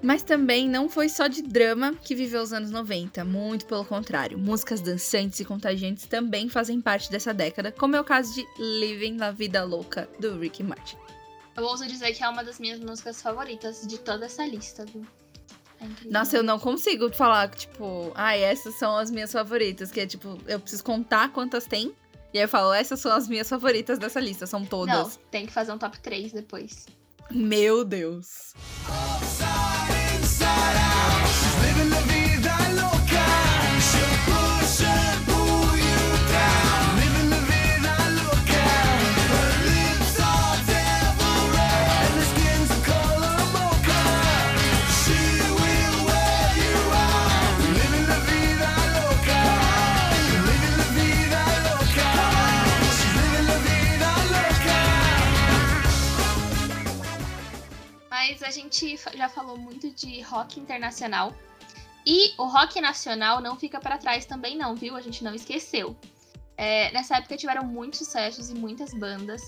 Mas 0.02 0.22
também 0.22 0.68
não 0.68 0.88
foi 0.88 1.08
só 1.08 1.26
de 1.26 1.42
drama 1.42 1.94
que 1.94 2.14
viveu 2.14 2.42
os 2.42 2.52
anos 2.52 2.70
90, 2.70 3.24
muito 3.24 3.64
pelo 3.66 3.84
contrário. 3.84 4.36
Músicas 4.36 4.80
dançantes 4.80 5.40
e 5.40 5.44
contagiantes 5.44 6.06
também 6.06 6.48
fazem 6.48 6.80
parte 6.80 7.10
dessa 7.10 7.32
década, 7.32 7.72
como 7.72 7.96
é 7.96 8.00
o 8.00 8.04
caso 8.04 8.34
de 8.34 8.46
Living 8.58 9.16
La 9.16 9.30
Vida 9.30 9.64
Louca, 9.64 10.08
do 10.18 10.38
Ricky 10.38 10.62
Martin. 10.62 10.96
Eu 11.56 11.64
ouso 11.64 11.86
dizer 11.86 12.12
que 12.12 12.22
é 12.22 12.28
uma 12.28 12.42
das 12.42 12.58
minhas 12.58 12.80
músicas 12.80 13.22
favoritas 13.22 13.86
de 13.86 13.98
toda 13.98 14.26
essa 14.26 14.44
lista, 14.44 14.84
viu? 14.84 15.06
É. 15.80 16.10
Nossa, 16.10 16.36
eu 16.36 16.42
não 16.42 16.58
consigo 16.58 17.12
falar, 17.12 17.48
tipo, 17.50 18.12
ah, 18.14 18.36
essas 18.36 18.74
são 18.74 18.96
as 18.96 19.10
minhas 19.10 19.30
favoritas, 19.32 19.90
que 19.90 20.00
é 20.00 20.06
tipo, 20.06 20.36
eu 20.46 20.58
preciso 20.58 20.82
contar 20.82 21.32
quantas 21.32 21.64
tem, 21.64 21.94
e 22.34 22.38
aí 22.38 22.44
eu 22.44 22.48
falo, 22.48 22.72
essas 22.72 22.98
são 22.98 23.12
as 23.12 23.28
minhas 23.28 23.48
favoritas 23.48 23.98
dessa 23.98 24.18
lista, 24.18 24.46
são 24.46 24.60
Não, 24.60 24.66
todas. 24.66 25.20
tem 25.30 25.46
que 25.46 25.52
fazer 25.52 25.72
um 25.72 25.78
top 25.78 26.00
3 26.00 26.32
depois. 26.32 26.86
Meu 27.30 27.84
Deus. 27.84 28.54
Living 30.22 31.31
gente 58.52 58.96
já 59.14 59.28
falou 59.28 59.58
muito 59.58 59.90
de 59.90 60.20
rock 60.20 60.60
internacional. 60.60 61.34
E 62.06 62.34
o 62.38 62.46
rock 62.46 62.80
nacional 62.80 63.40
não 63.40 63.56
fica 63.56 63.80
para 63.80 63.98
trás 63.98 64.24
também, 64.26 64.56
não, 64.56 64.74
viu? 64.74 64.94
A 64.96 65.00
gente 65.00 65.24
não 65.24 65.34
esqueceu. 65.34 65.96
É, 66.56 66.92
nessa 66.92 67.16
época 67.16 67.36
tiveram 67.36 67.64
muitos 67.64 67.98
sucessos 68.00 68.50
e 68.50 68.54
muitas 68.54 68.92
bandas, 68.92 69.42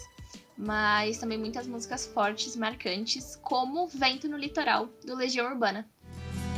mas 0.56 1.18
também 1.18 1.38
muitas 1.38 1.66
músicas 1.66 2.06
fortes, 2.06 2.56
marcantes, 2.56 3.36
como 3.42 3.86
Vento 3.88 4.28
no 4.28 4.36
Litoral, 4.36 4.88
do 5.04 5.14
Legião 5.14 5.46
Urbana. 5.46 5.86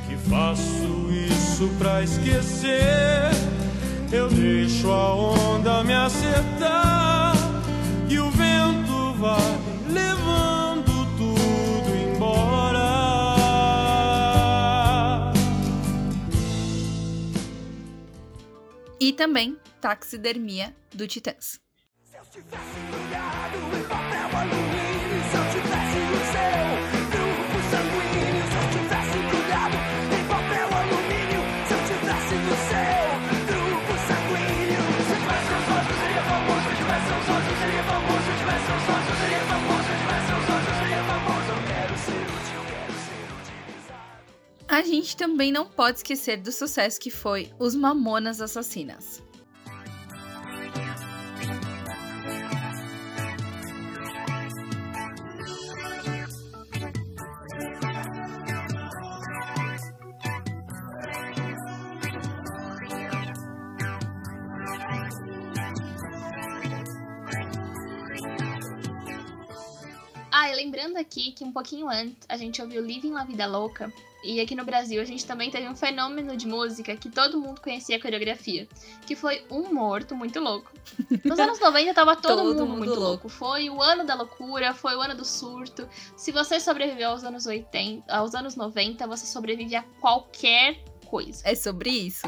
que 0.06 0.16
faço 0.30 1.10
isso 1.12 1.68
pra 1.78 2.02
esquecer. 2.02 3.30
Eu 4.12 4.28
deixo 4.28 4.90
a 4.92 5.14
onda 5.14 5.82
me 5.82 5.92
acertar 5.94 7.34
e 8.08 8.18
o 8.18 8.30
vento 8.30 9.14
vai 9.18 9.40
levando 9.90 10.55
E 19.06 19.12
também 19.12 19.56
Taxidermia, 19.80 20.74
do 20.92 21.06
Titãs. 21.06 21.60
A 44.76 44.82
gente 44.82 45.16
também 45.16 45.50
não 45.50 45.64
pode 45.64 45.96
esquecer 46.00 46.36
do 46.36 46.52
sucesso 46.52 47.00
que 47.00 47.10
foi 47.10 47.50
Os 47.58 47.74
Mamonas 47.74 48.42
Assassinas. 48.42 49.22
Ah, 70.30 70.50
e 70.50 70.54
lembrando 70.54 70.98
aqui 70.98 71.32
que 71.32 71.42
um 71.42 71.50
pouquinho 71.50 71.88
antes 71.88 72.26
a 72.28 72.36
gente 72.36 72.60
ouviu 72.60 72.84
Living 72.84 73.12
La 73.12 73.24
Vida 73.24 73.46
Louca. 73.46 73.90
E 74.26 74.40
aqui 74.40 74.54
no 74.54 74.64
Brasil 74.64 75.00
a 75.00 75.04
gente 75.04 75.24
também 75.24 75.50
teve 75.50 75.68
um 75.68 75.76
fenômeno 75.76 76.36
de 76.36 76.46
música 76.46 76.96
que 76.96 77.08
todo 77.08 77.40
mundo 77.40 77.60
conhecia 77.60 77.96
a 77.96 78.00
coreografia. 78.00 78.66
Que 79.06 79.14
foi 79.14 79.44
Um 79.50 79.72
Morto 79.72 80.14
Muito 80.16 80.40
Louco. 80.40 80.72
Nos 81.24 81.38
anos 81.38 81.60
90 81.60 81.94
tava 81.94 82.16
todo, 82.16 82.36
Todo 82.36 82.44
mundo, 82.48 82.66
mundo 82.66 82.78
muito 82.78 82.90
louco. 82.90 83.02
louco. 83.02 83.28
Foi 83.28 83.70
o 83.70 83.80
ano 83.80 84.04
da 84.04 84.14
loucura, 84.14 84.74
foi 84.74 84.96
o 84.96 85.00
ano 85.00 85.14
do 85.14 85.24
surto. 85.24 85.88
Se 86.16 86.32
você 86.32 86.58
sobreviveu 86.58 87.10
aos 87.10 87.22
anos 87.24 87.46
80, 87.46 88.12
aos 88.12 88.34
anos 88.34 88.56
90, 88.56 89.06
você 89.06 89.26
sobrevive 89.26 89.76
a 89.76 89.82
qualquer 90.00 90.82
coisa. 91.06 91.42
É 91.44 91.54
sobre 91.54 91.90
isso. 91.90 92.26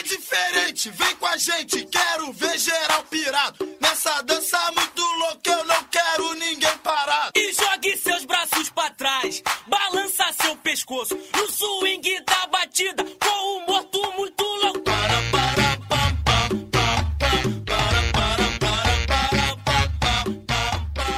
É 0.00 0.02
diferente, 0.02 0.88
vem 0.92 1.14
com 1.16 1.26
a 1.26 1.36
gente, 1.36 1.84
quero 1.84 2.32
ver 2.32 2.58
geral 2.58 3.04
pirado. 3.04 3.68
Nessa 3.78 4.22
dança 4.22 4.58
muito 4.74 5.02
louca, 5.02 5.50
eu 5.50 5.64
não 5.66 5.84
quero 5.84 6.32
ninguém 6.36 6.78
parado. 6.78 7.32
E 7.36 7.52
jogue 7.52 7.98
seus 7.98 8.24
braços 8.24 8.70
pra 8.70 8.88
trás, 8.88 9.42
balança 9.66 10.24
seu 10.40 10.56
pescoço 10.56 11.14
no 11.36 11.52
swing 11.52 12.18
da 12.24 12.46
batida 12.46 13.04
com 13.04 13.58
o 13.58 13.66
morto 13.66 14.12
muito 14.12 14.42
louco. 14.42 14.80
Para, 14.80 15.20
para, 15.30 15.76
pam, 15.86 16.16
pam, 16.24 16.48
pam, 16.70 17.12
pam, 17.18 17.64
para, 17.66 18.02
para, 18.14 18.48
para, 18.56 19.18
para, 19.18 19.56
pam, 19.58 20.00
pam, 20.00 20.92
pam, 20.94 21.14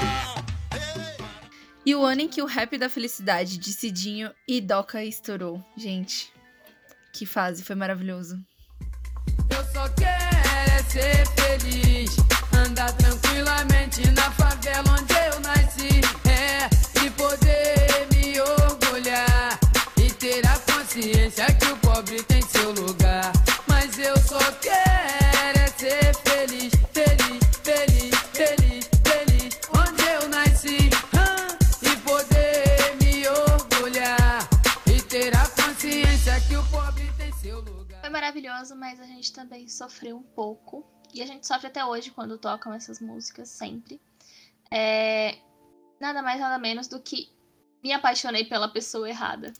pam. 0.66 1.30
E 1.86 1.94
o 1.94 2.02
ano 2.02 2.22
em 2.22 2.28
que 2.28 2.42
o 2.42 2.46
rap 2.46 2.76
da 2.76 2.88
felicidade 2.88 3.58
de 3.58 3.72
Cidinho 3.72 4.34
e 4.48 4.60
Doca 4.60 5.04
estourou. 5.04 5.64
Gente, 5.76 6.32
que 7.12 7.24
fase, 7.24 7.62
foi 7.62 7.76
maravilhoso. 7.76 8.44
Ser 10.92 11.26
feliz, 11.36 12.16
andar 12.52 12.92
tranquilamente 12.92 14.06
na 14.10 14.30
favela 14.32 14.84
onde 14.90 15.14
eu 15.14 15.40
nasci, 15.40 16.02
é, 16.28 16.68
e 17.02 17.10
poder 17.10 18.06
me 18.12 18.38
orgulhar. 18.38 19.58
E 19.96 20.10
ter 20.10 20.46
a 20.46 20.58
consciência 20.70 21.46
que 21.54 21.66
o 21.72 21.76
pobre 21.78 22.22
tem 22.24 22.42
seu 22.42 22.72
lugar. 22.72 23.32
Mas 23.66 23.98
eu 23.98 24.18
só 24.18 24.38
quero 24.60 25.58
é 25.60 25.66
ser 25.78 26.14
feliz, 26.24 26.71
maravilhoso, 38.22 38.76
mas 38.76 39.00
a 39.00 39.04
gente 39.04 39.32
também 39.32 39.68
sofreu 39.68 40.16
um 40.16 40.22
pouco. 40.22 40.86
E 41.12 41.20
a 41.20 41.26
gente 41.26 41.46
sofre 41.46 41.66
até 41.66 41.84
hoje 41.84 42.12
quando 42.12 42.38
tocam 42.38 42.72
essas 42.72 43.00
músicas, 43.00 43.48
sempre. 43.48 44.00
É... 44.70 45.36
Nada 46.00 46.22
mais, 46.22 46.40
nada 46.40 46.58
menos 46.58 46.86
do 46.86 47.00
que 47.00 47.28
me 47.82 47.92
apaixonei 47.92 48.44
pela 48.44 48.68
pessoa 48.68 49.08
errada. 49.08 49.52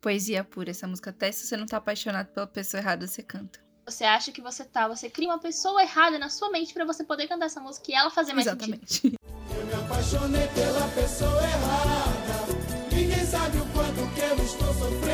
Poesia 0.00 0.42
pura 0.44 0.70
essa 0.70 0.86
música. 0.86 1.10
Até 1.10 1.30
se 1.30 1.46
você 1.46 1.56
não 1.56 1.66
tá 1.66 1.76
apaixonado 1.76 2.28
pela 2.28 2.46
pessoa 2.46 2.80
errada, 2.80 3.06
você 3.06 3.22
canta. 3.22 3.60
Você 3.86 4.04
acha 4.04 4.32
que 4.32 4.42
você 4.42 4.64
tá, 4.64 4.86
você 4.86 5.08
cria 5.08 5.28
uma 5.28 5.38
pessoa 5.38 5.80
errada 5.80 6.18
na 6.18 6.28
sua 6.28 6.50
mente 6.50 6.74
pra 6.74 6.84
você 6.84 7.04
poder 7.04 7.26
cantar 7.26 7.46
essa 7.46 7.60
música 7.60 7.90
e 7.90 7.94
ela 7.94 8.10
fazer 8.10 8.34
mais 8.34 8.46
sentido. 8.46 8.74
Exatamente. 8.74 9.16
Eu 9.56 9.66
me 9.66 9.74
apaixonei 9.84 10.46
pela 10.48 10.88
pessoa 10.88 11.42
errada. 11.42 12.94
Ninguém 12.94 13.24
sabe 13.24 13.58
o 13.58 13.66
quanto 13.72 14.14
que 14.14 14.20
eu 14.20 14.44
estou 14.44 14.74
sofrendo. 14.74 15.07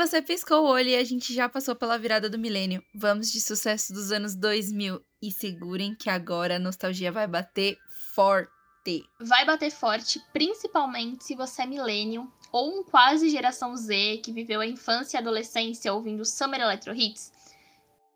Você 0.00 0.22
piscou 0.22 0.62
o 0.62 0.66
olho 0.66 0.88
e 0.88 0.96
a 0.96 1.04
gente 1.04 1.34
já 1.34 1.46
passou 1.46 1.76
pela 1.76 1.98
virada 1.98 2.30
do 2.30 2.38
milênio. 2.38 2.82
Vamos 2.94 3.30
de 3.30 3.38
sucesso 3.38 3.92
dos 3.92 4.10
anos 4.10 4.34
2000. 4.34 4.98
E 5.20 5.30
segurem 5.30 5.94
que 5.94 6.08
agora 6.08 6.56
a 6.56 6.58
nostalgia 6.58 7.12
vai 7.12 7.26
bater 7.26 7.76
forte. 8.14 9.04
Vai 9.20 9.44
bater 9.44 9.70
forte, 9.70 10.18
principalmente 10.32 11.22
se 11.22 11.34
você 11.34 11.64
é 11.64 11.66
millennium 11.66 12.26
ou 12.50 12.80
um 12.80 12.82
quase 12.82 13.28
geração 13.28 13.76
Z 13.76 14.22
que 14.24 14.32
viveu 14.32 14.62
a 14.62 14.66
infância 14.66 15.18
e 15.18 15.20
adolescência 15.20 15.92
ouvindo 15.92 16.24
Summer 16.24 16.62
Electro 16.62 16.94
Hits. 16.94 17.30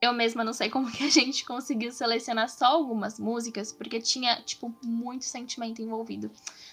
Eu 0.01 0.14
mesma 0.14 0.42
não 0.42 0.55
sei 0.55 0.70
como 0.70 0.90
que 0.90 1.05
a 1.05 1.11
gente 1.11 1.44
conseguiu 1.44 1.92
selecionar 1.92 2.49
só 2.49 2.64
algumas 2.64 3.18
músicas, 3.18 3.75
porque 3.75 4.01
tinha, 4.01 4.40
tipo, 4.40 4.75
muito 4.83 5.27
sentimento 5.27 5.83
envolvido. 5.83 6.31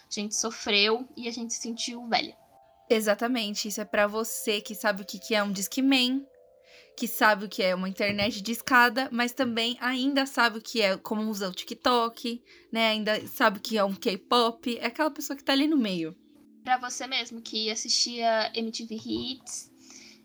A 0.10 0.14
gente 0.14 0.36
sofreu 0.36 1.06
e 1.18 1.28
a 1.28 1.32
gente 1.32 1.54
se 1.54 1.60
sentiu 1.60 2.08
velha. 2.08 2.41
Exatamente. 2.94 3.68
Isso 3.68 3.82
é 3.82 3.86
pra 3.86 4.08
você 4.08 4.62
que 4.62 4.76
sabe 4.76 5.02
o 5.02 5.06
que 5.06 5.34
é 5.34 5.42
um 5.42 5.52
Discman, 5.52 6.26
que 6.98 7.08
sabe 7.08 7.46
o 7.46 7.50
que 7.50 7.64
é 7.64 7.74
uma 7.74 7.90
internet 7.90 8.42
de 8.42 8.52
escada, 8.52 9.08
mas 9.12 9.32
também 9.32 9.78
ainda 9.80 10.26
sabe 10.26 10.60
o 10.60 10.62
que 10.62 10.82
é 10.82 10.98
como 10.98 11.30
usar 11.30 11.50
o 11.50 11.54
TikTok, 11.54 12.44
né? 12.72 12.90
Ainda 12.90 13.26
sabe 13.28 13.58
o 13.58 13.62
que 13.62 13.78
é 13.78 13.84
um 13.84 13.96
K-pop. 13.96 14.78
É 14.78 14.88
aquela 14.88 15.10
pessoa 15.10 15.38
que 15.38 15.44
tá 15.44 15.54
ali 15.54 15.68
no 15.68 15.78
meio. 15.78 16.16
Pra 16.64 16.78
você 16.78 17.08
mesmo 17.08 17.42
que 17.42 17.72
assistia 17.72 18.52
MTV 18.54 18.96
Hits, 18.96 19.72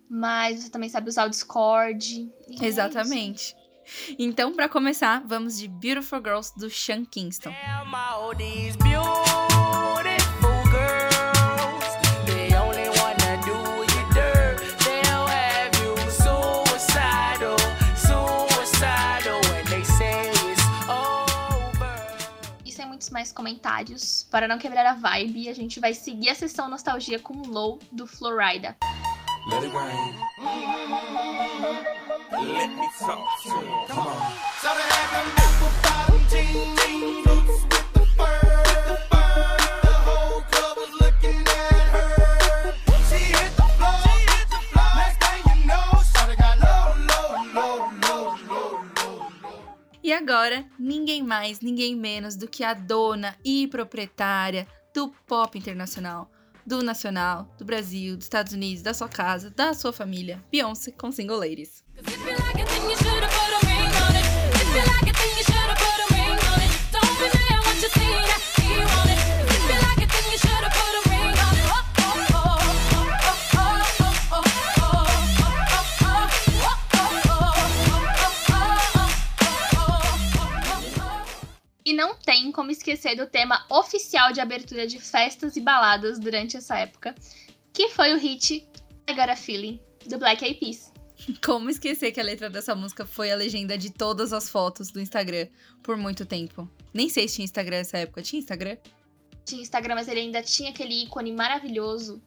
mas 0.09 0.65
você 0.65 0.71
também 0.71 0.89
sabe 0.89 1.09
usar 1.09 1.27
o 1.27 1.31
Discord. 1.31 2.31
E 2.49 2.63
é. 2.63 2.67
Exatamente. 2.67 3.55
Então, 4.19 4.53
pra 4.53 4.69
começar, 4.69 5.23
vamos 5.25 5.59
de 5.59 5.69
Beautiful 5.69 6.19
Girls 6.19 6.53
do 6.59 6.69
Sean 6.69 7.05
Kingston. 7.05 7.51
Damn 7.51 9.26
mais 23.27 23.33
comentários, 23.33 24.27
para 24.31 24.47
não 24.47 24.59
quebrar 24.59 24.87
a 24.87 24.93
vibe, 24.95 25.49
a 25.49 25.55
gente 25.55 25.81
vai 25.81 25.93
seguir 25.95 26.29
a 26.29 26.35
sessão 26.35 26.69
nostalgia 26.69 27.19
com 27.19 27.35
o 27.35 27.49
Low 27.49 27.81
do 27.91 28.07
Florida. 28.07 28.77
Let 29.49 29.65
it 29.65 29.73
rain. 29.73 30.15
Let 32.33 32.71
me 32.71 32.89
talk 32.99 33.19
to 33.43 33.49
you. 33.49 33.87
Come 33.89 34.07
on. 34.07 34.33
So 34.61 34.69
they 34.75 34.89
have 34.91 35.11
them 35.13 35.29
apple 35.37 35.73
bottom 35.83 36.21
jean 36.29 36.77
jean 36.77 37.46
E 50.07 50.13
agora, 50.13 50.65
ninguém 50.79 51.21
mais, 51.21 51.59
ninguém 51.59 51.97
menos 51.97 52.37
do 52.37 52.47
que 52.47 52.63
a 52.63 52.73
dona 52.75 53.37
e 53.45 53.67
proprietária 53.67 54.65
do 54.95 55.09
pop 55.27 55.59
internacional, 55.59 56.31
do 56.65 56.81
nacional, 56.81 57.53
do 57.59 57.65
Brasil, 57.65 58.17
dos 58.17 58.27
Estados 58.27 58.53
Unidos, 58.53 58.85
da 58.85 58.95
sua 58.95 59.09
casa, 59.09 59.51
da 59.51 59.75
sua 59.75 59.93
família, 59.93 60.41
Beyoncé 60.49 60.93
com 60.93 61.11
Single 61.11 61.41
Ladies. 61.41 61.83
E 81.87 81.93
não 81.93 82.17
tem 82.17 82.51
como 82.51 82.73
esquecer 82.73 83.15
do 83.15 83.29
tema 83.29 83.65
oficial 83.71 84.33
de 84.33 84.41
abertura 84.41 84.89
de 84.89 84.99
festas 84.99 85.55
e 85.55 85.61
baladas 85.61 86.19
durante 86.19 86.57
essa 86.57 86.77
época, 86.77 87.15
que 87.73 87.91
foi 87.91 88.13
o 88.13 88.19
hit 88.19 88.69
I 89.09 89.15
Got 89.15 89.31
a 89.31 89.37
Feeling, 89.37 89.79
do 90.05 90.19
Black 90.19 90.45
Eyed 90.45 90.59
Peas. 90.59 90.93
Como 91.45 91.71
esquecer 91.71 92.11
que 92.11 92.21
a 92.21 92.25
letra 92.25 92.51
dessa 92.51 92.75
música 92.75 93.07
foi 93.07 93.31
a 93.31 93.37
legenda 93.37 93.79
de 93.79 93.91
todas 93.91 94.33
as 94.33 94.51
fotos 94.51 94.91
do 94.91 95.01
Instagram 95.01 95.47
por 95.81 95.97
muito 95.97 96.27
tempo? 96.27 96.69
Nem 96.93 97.09
sei 97.09 97.29
se 97.29 97.37
tinha 97.37 97.45
Instagram 97.45 97.77
nessa 97.79 97.99
época. 97.99 98.21
Tinha 98.21 98.41
Instagram? 98.41 98.77
Tinha 99.45 99.63
Instagram, 99.63 99.95
mas 99.95 100.09
ele 100.09 100.21
ainda 100.21 100.43
tinha 100.43 100.71
aquele 100.71 101.05
ícone 101.05 101.31
maravilhoso 101.31 102.21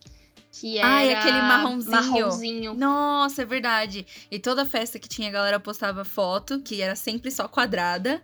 que 0.54 0.78
era 0.78 0.88
Ai, 0.88 1.14
aquele 1.14 1.42
marronzinho. 1.42 1.92
marronzinho. 1.92 2.74
Nossa, 2.76 3.42
é 3.42 3.46
verdade. 3.46 4.08
E 4.32 4.40
toda 4.40 4.66
festa 4.66 4.98
que 4.98 5.10
tinha, 5.10 5.28
a 5.28 5.32
galera 5.34 5.60
postava 5.60 6.06
foto, 6.06 6.62
que 6.62 6.82
era 6.82 6.96
sempre 6.96 7.30
só 7.30 7.46
quadrada. 7.46 8.24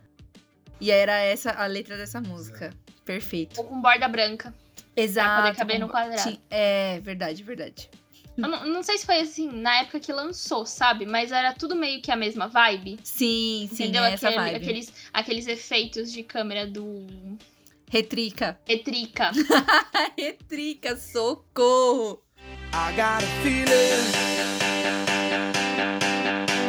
E 0.80 0.90
era 0.90 1.14
essa 1.18 1.50
a 1.52 1.66
letra 1.66 1.96
dessa 1.96 2.20
música. 2.20 2.72
Perfeito. 3.04 3.58
Ou 3.58 3.64
com 3.64 3.80
borda 3.80 4.06
branca. 4.08 4.52
Exato. 4.94 5.42
poder 5.42 5.56
caber 5.56 5.78
no 5.78 5.88
quadrado. 5.88 6.38
É, 6.50 7.00
verdade, 7.00 7.42
verdade. 7.42 7.88
Eu 8.36 8.48
não, 8.48 8.66
não 8.66 8.82
sei 8.82 8.98
se 8.98 9.06
foi 9.06 9.20
assim 9.20 9.50
na 9.50 9.80
época 9.80 9.98
que 10.00 10.12
lançou, 10.12 10.66
sabe? 10.66 11.06
Mas 11.06 11.32
era 11.32 11.54
tudo 11.54 11.74
meio 11.74 12.02
que 12.02 12.10
a 12.10 12.16
mesma 12.16 12.48
vibe. 12.48 12.98
Sim, 13.02 13.68
sim, 13.72 13.84
entendeu? 13.84 14.04
é 14.04 14.12
essa 14.12 14.28
Aquele- 14.28 14.44
vibe. 14.44 14.56
aqueles, 14.56 14.92
aqueles 15.12 15.46
efeitos 15.46 16.12
de 16.12 16.22
câmera 16.22 16.66
do 16.66 17.06
Retrica. 17.90 18.58
Etrica. 18.68 19.30
Retrica, 20.18 20.96
socorro! 20.96 22.22
I 22.74 22.92
got 22.94 23.22
a 23.22 23.26
feeling 23.42 24.12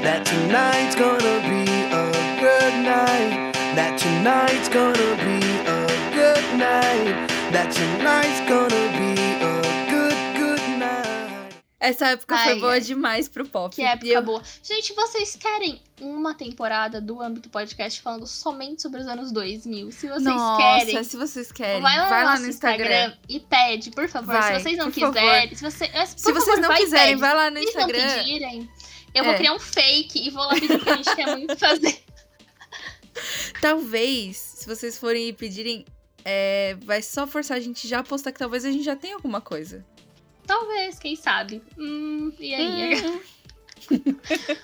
that 0.04 0.24
tonight's 0.26 0.96
gonna 0.96 1.40
be 1.42 1.66
a 1.92 2.12
good 2.40 2.84
night. 2.86 3.47
That 3.78 3.96
tonight's 4.02 4.70
gonna 4.70 5.16
be 5.22 5.38
a 5.70 5.86
good 6.18 6.58
night. 6.58 7.28
That 7.54 7.70
tonight's 7.72 8.42
gonna 8.50 8.88
be 8.98 9.14
a 9.44 9.62
good, 9.92 10.18
good 10.40 10.80
night. 10.80 11.62
Essa 11.80 12.08
época 12.08 12.36
Ai, 12.36 12.44
foi 12.52 12.60
boa 12.60 12.72
ai. 12.74 12.82
demais 12.82 13.28
pro 13.30 13.46
pop. 13.48 13.76
Que 13.76 13.84
época 13.84 14.08
eu- 14.08 14.24
boa. 14.24 14.42
Gente, 14.64 14.94
vocês 14.94 15.36
querem 15.36 15.80
uma 16.02 16.34
temporada 16.34 17.00
do 17.00 17.22
âmbito 17.22 17.50
podcast 17.50 18.02
falando 18.02 18.26
somente 18.26 18.82
sobre 18.82 19.00
os 19.02 19.08
anos 19.08 19.32
2000? 19.32 19.92
Se 19.92 20.08
vocês 20.08 20.24
Nossa, 20.24 20.58
querem, 20.86 21.04
se 21.04 21.16
vocês 21.16 21.52
querem, 21.52 21.80
vai 21.82 21.98
lá, 22.00 22.10
vai 22.10 22.22
no 22.24 22.26
lá 22.30 22.40
no 22.40 22.48
Instagram. 22.48 23.14
e 23.30 23.40
pede, 23.40 23.92
por 23.92 24.10
favor. 24.10 24.34
Vai, 24.34 24.56
se 24.58 24.64
vocês 24.64 24.78
não 24.78 24.90
quiserem, 24.92 25.56
se, 25.56 25.62
você, 25.64 25.86
é, 25.86 26.00
por 26.02 26.08
Se 26.08 26.32
vocês 26.34 26.46
favor, 26.46 26.62
não 26.62 26.70
vai 26.70 26.80
quiserem, 26.82 27.08
pede. 27.10 27.22
vai 27.22 27.36
lá 27.36 27.52
no 27.52 27.58
Se 27.60 27.64
não 27.64 27.70
Instagram. 27.70 28.16
pedirem, 28.16 28.70
eu 29.14 29.24
vou 29.24 29.34
É. 29.34 29.38
criar 29.38 29.54
um 29.54 29.60
fake 29.60 30.28
e 30.28 30.30
vou 30.32 30.44
lá 30.44 30.56
pedir 30.56 30.68
porque 30.80 30.90
a 30.90 30.96
gente 30.98 31.16
quer 31.16 31.28
muito 31.28 31.56
fazer. 31.60 32.04
Talvez, 33.62 34.38
se 34.38 34.66
vocês 34.68 34.98
forem 34.98 35.30
e 35.30 35.34
pedirem, 35.34 35.86
é, 36.26 36.76
vai 36.84 37.02
só 37.02 37.26
forçar 37.28 37.58
a 37.58 37.60
gente 37.60 37.88
já 37.88 38.00
a 38.00 38.04
postar 38.04 38.32
que 38.32 38.40
talvez 38.40 38.64
a 38.66 38.72
gente 38.72 38.84
já 38.84 38.96
tenha 38.96 39.16
alguma 39.16 39.42
coisa. 39.42 39.86
Talvez, 40.46 40.98
quem 41.00 41.16
sabe. 41.16 41.62
Hum, 41.78 42.32
e 42.40 42.54
aí? 42.54 43.06
Hum, 43.06 43.22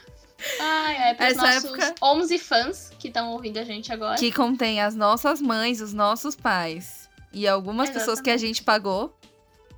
Ai, 0.59 1.09
é 1.09 1.13
pros 1.13 1.29
Essa 1.31 1.41
nossos 1.41 1.63
época- 1.79 1.95
11 2.01 2.37
fãs 2.37 2.91
que 2.99 3.07
estão 3.07 3.31
ouvindo 3.31 3.57
a 3.59 3.63
gente 3.63 3.91
agora. 3.93 4.17
que 4.17 4.31
contém 4.31 4.81
as 4.81 4.93
nossas 4.95 5.41
mães, 5.41 5.79
os 5.79 5.93
nossos 5.93 6.35
pais 6.35 7.09
e 7.31 7.47
algumas 7.47 7.89
pessoas 7.89 8.19
que 8.19 8.29
a 8.29 8.37
gente 8.37 8.61
pagou. 8.63 9.17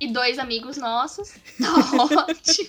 E 0.00 0.08
dois 0.12 0.38
amigos 0.38 0.76
nossos. 0.76 1.30
Tá 1.58 1.72
ótimo. 2.28 2.68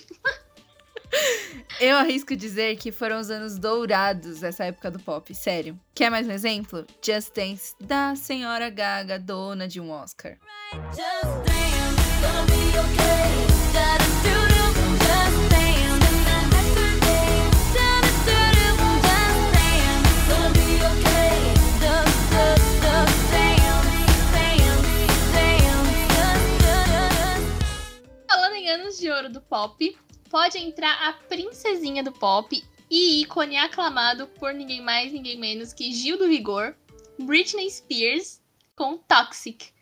Eu 1.80 1.96
arrisco 1.96 2.34
dizer 2.34 2.76
que 2.76 2.90
foram 2.90 3.20
os 3.20 3.30
anos 3.30 3.58
dourados 3.58 4.40
dessa 4.40 4.64
época 4.64 4.90
do 4.90 4.98
pop, 4.98 5.34
sério. 5.34 5.78
Quer 5.94 6.10
mais 6.10 6.26
um 6.26 6.32
exemplo? 6.32 6.84
Just 7.04 7.32
Dance, 7.34 7.74
da 7.80 8.16
senhora 8.16 8.68
Gaga, 8.68 9.18
dona 9.18 9.68
de 9.68 9.80
um 9.80 9.90
Oscar. 9.90 10.36
Just 10.90 11.46
dance, 11.46 11.68
anos 28.68 28.98
de 28.98 29.10
ouro 29.10 29.28
do 29.30 29.40
pop, 29.40 29.96
pode 30.28 30.58
entrar 30.58 31.08
a 31.08 31.12
princesinha 31.12 32.02
do 32.02 32.12
pop 32.12 32.62
e 32.90 33.22
ícone 33.22 33.56
aclamado 33.56 34.26
por 34.26 34.54
ninguém 34.54 34.80
mais, 34.80 35.12
ninguém 35.12 35.38
menos 35.38 35.72
que 35.72 35.92
Gil 35.92 36.18
do 36.18 36.28
Vigor, 36.28 36.74
Britney 37.18 37.70
Spears, 37.70 38.40
com 38.74 38.96
Toxic. 38.96 39.72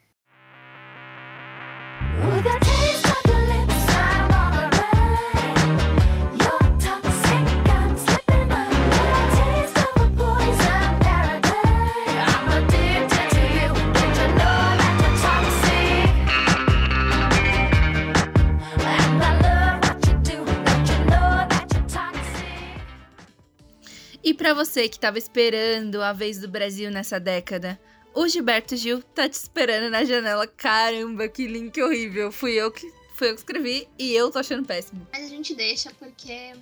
E 24.37 24.38
pra 24.38 24.53
você 24.53 24.87
que 24.87 25.01
tava 25.01 25.16
esperando 25.16 26.03
a 26.03 26.12
vez 26.12 26.38
do 26.38 26.46
Brasil 26.46 26.90
nessa 26.90 27.18
década, 27.18 27.81
o 28.14 28.29
Gilberto 28.29 28.77
Gil 28.77 29.03
tá 29.03 29.27
te 29.27 29.33
esperando 29.33 29.90
na 29.90 30.05
janela. 30.05 30.46
Caramba, 30.46 31.27
que 31.27 31.46
link 31.46 31.81
horrível. 31.81 32.31
Fui 32.31 32.53
eu 32.53 32.70
que, 32.70 32.87
fui 33.14 33.31
eu 33.31 33.33
que 33.33 33.40
escrevi 33.40 33.88
e 33.99 34.12
eu 34.12 34.31
tô 34.31 34.38
achando 34.38 34.66
péssimo. 34.66 35.09
Mas 35.11 35.25
a 35.25 35.29
gente 35.29 35.55
deixa 35.55 35.90
porque 35.99 36.53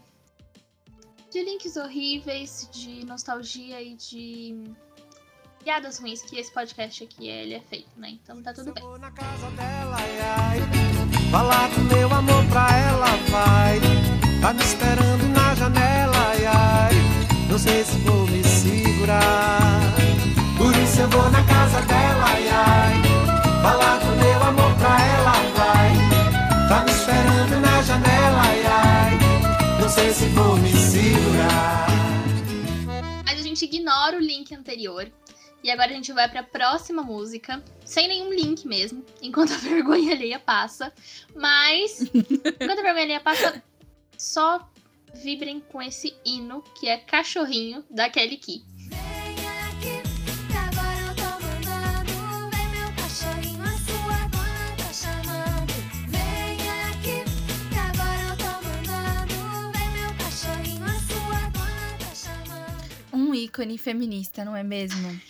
de 1.33 1.43
links 1.43 1.75
horríveis, 1.75 2.69
de 2.71 3.05
nostalgia 3.07 3.83
e 3.83 3.97
de 3.97 4.55
piadas 5.65 5.99
ruins 5.99 6.23
que 6.23 6.39
esse 6.39 6.53
podcast 6.53 7.03
aqui 7.03 7.27
ele 7.27 7.55
é 7.55 7.61
feito, 7.61 7.91
né? 7.97 8.11
Então 8.23 8.41
tá 8.41 8.55
tudo 8.55 8.73
bem. 8.73 8.85
vou 8.85 9.01
na 9.01 9.11
casa 9.11 9.51
dela, 9.51 9.97
ai, 9.99 10.21
ai. 10.21 11.31
Falar 11.33 11.69
do 11.71 11.81
meu 11.93 12.15
amor 12.15 12.47
pra 12.51 12.69
ela, 12.79 13.17
vai. 13.29 13.81
Tá 14.41 14.53
me 14.53 14.63
esperando 14.63 15.29
na 15.35 15.55
janela, 15.57 16.17
ai, 16.17 16.47
ai. 16.47 17.04
Não 17.55 17.59
sei 17.61 17.85
se 17.85 17.97
vou 17.99 18.27
me 18.27 18.43
segurar. 18.43 19.81
Por 20.59 20.75
isso 20.75 21.03
eu 21.03 21.09
vou 21.09 21.31
na 21.31 21.41
casa 21.47 21.81
dela, 21.83 22.25
ai, 22.27 22.49
ai. 22.49 23.03
Falar 23.63 23.99
do 23.99 24.17
meu 24.17 24.43
amor 24.43 24.77
pra 24.77 25.01
ela, 25.01 25.33
vai. 25.55 26.69
Tá 26.69 26.83
me 26.83 26.91
esperando 26.91 27.61
na 27.61 27.81
janela, 27.83 28.41
ai, 28.43 28.67
ai. 28.67 29.81
Não 29.81 29.89
sei 29.89 30.13
se 30.13 30.27
vou 30.31 30.57
me 30.57 30.73
segurar. 30.73 31.87
Mas 33.25 33.39
a 33.39 33.43
gente 33.43 33.67
ignora 33.67 34.17
o 34.17 34.21
link 34.21 34.53
anterior. 34.53 35.09
E 35.63 35.71
agora 35.71 35.93
a 35.93 35.95
gente 35.95 36.13
vai 36.13 36.29
pra 36.29 36.43
próxima 36.43 37.05
música, 37.05 37.63
sem 37.85 38.09
nenhum 38.09 38.33
link 38.33 38.67
mesmo, 38.67 39.05
enquanto 39.23 39.55
a 39.55 39.59
vergonha 39.63 40.13
alheia 40.13 40.41
passa. 40.41 40.93
Mas, 41.37 42.01
enquanto 42.01 42.81
a 42.81 42.83
vergonha 42.83 43.05
alheia 43.05 43.21
passa, 43.21 43.63
só 44.19 44.69
vibrem 45.15 45.61
com 45.61 45.81
esse 45.81 46.15
hino 46.25 46.63
que 46.79 46.89
é 46.89 46.97
Cachorrinho 46.99 47.85
da 47.91 48.11
Kelly 48.11 48.37
Key. 48.37 48.65
Tá 50.53 50.71
tá. 50.73 50.95
Um 63.13 63.35
ícone 63.35 63.79
feminista, 63.79 64.45
não 64.45 64.57
é 64.57 64.63
mesmo? 64.65 65.21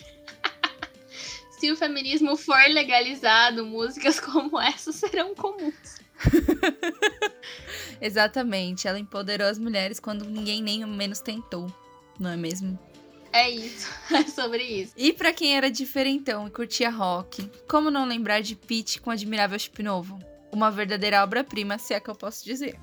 Se 1.59 1.71
o 1.71 1.77
feminismo 1.77 2.35
for 2.35 2.59
legalizado, 2.69 3.65
músicas 3.65 4.19
como 4.19 4.59
essa 4.59 4.91
serão 4.91 5.33
comuns. 5.35 5.99
Exatamente. 8.01 8.87
Ela 8.87 8.99
empoderou 8.99 9.47
as 9.47 9.57
mulheres 9.57 9.99
quando 9.99 10.25
ninguém 10.25 10.61
nem 10.61 10.83
ao 10.83 10.89
menos 10.89 11.19
tentou, 11.19 11.73
não 12.19 12.29
é 12.29 12.37
mesmo? 12.37 12.77
É 13.31 13.49
isso. 13.49 13.93
É 14.13 14.23
sobre 14.23 14.63
isso. 14.63 14.93
E 14.95 15.11
pra 15.11 15.33
quem 15.33 15.57
era 15.57 15.69
diferentão 15.69 16.47
e 16.47 16.51
curtia 16.51 16.89
rock, 16.89 17.49
como 17.67 17.91
não 17.91 18.05
lembrar 18.05 18.41
de 18.41 18.55
Pete 18.55 19.01
com 19.01 19.09
Admirável 19.11 19.59
Chip 19.59 19.81
Novo? 19.83 20.19
Uma 20.51 20.71
verdadeira 20.71 21.21
obra-prima, 21.23 21.77
se 21.77 21.93
é 21.93 21.99
que 21.99 22.09
eu 22.09 22.15
posso 22.15 22.45
dizer. 22.45 22.79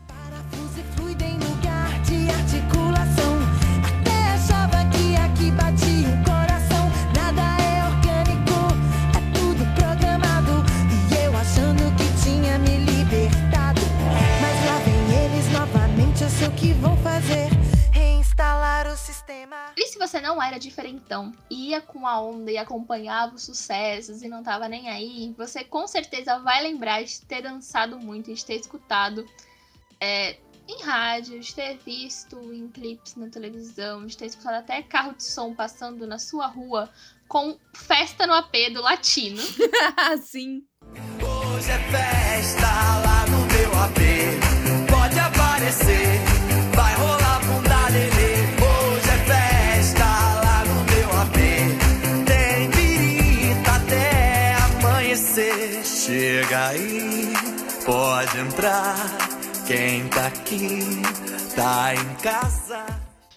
Não 20.23 20.43
era 20.43 20.59
diferentão, 20.59 21.33
ia 21.51 21.81
com 21.81 22.07
a 22.07 22.21
onda 22.21 22.51
e 22.51 22.57
acompanhava 22.57 23.35
os 23.35 23.43
sucessos 23.43 24.23
e 24.23 24.29
não 24.29 24.43
tava 24.43 24.69
nem 24.69 24.89
aí, 24.89 25.35
você 25.37 25.65
com 25.65 25.87
certeza 25.87 26.39
vai 26.39 26.63
lembrar 26.63 27.03
de 27.03 27.21
ter 27.23 27.43
dançado 27.43 27.99
muito, 27.99 28.33
de 28.33 28.45
ter 28.45 28.55
escutado 28.55 29.27
é, 30.01 30.39
em 30.69 30.83
rádio, 30.83 31.41
de 31.41 31.55
ter 31.55 31.79
visto 31.79 32.37
em 32.53 32.69
clipes 32.69 33.17
na 33.17 33.29
televisão, 33.29 34.07
de 34.07 34.17
ter 34.17 34.27
escutado 34.27 34.55
até 34.55 34.83
carro 34.83 35.15
de 35.15 35.25
som 35.25 35.55
passando 35.55 36.07
na 36.07 36.19
sua 36.19 36.47
rua 36.47 36.89
com 37.29 37.57
festa 37.75 38.27
no 38.27 38.35
AP 38.35 38.53
do 38.73 38.83
latino. 38.83 39.41
Sim. 40.23 40.65
Hoje 41.21 41.71
é 41.71 41.79
festa 41.91 42.67
lá 42.67 43.27
no 43.29 43.47
meu 43.47 43.73
AP. 43.81 44.91
Pode 44.91 45.19
aparecer, 45.19 46.21
Chega 56.05 56.71
aí, 56.71 57.33
pode 57.87 58.37
entrar. 58.37 58.97
Quem 59.69 60.09
tá 60.09 60.27
aqui 60.27 60.81
tá 61.55 61.95
em 61.95 62.17
casa. 62.17 62.85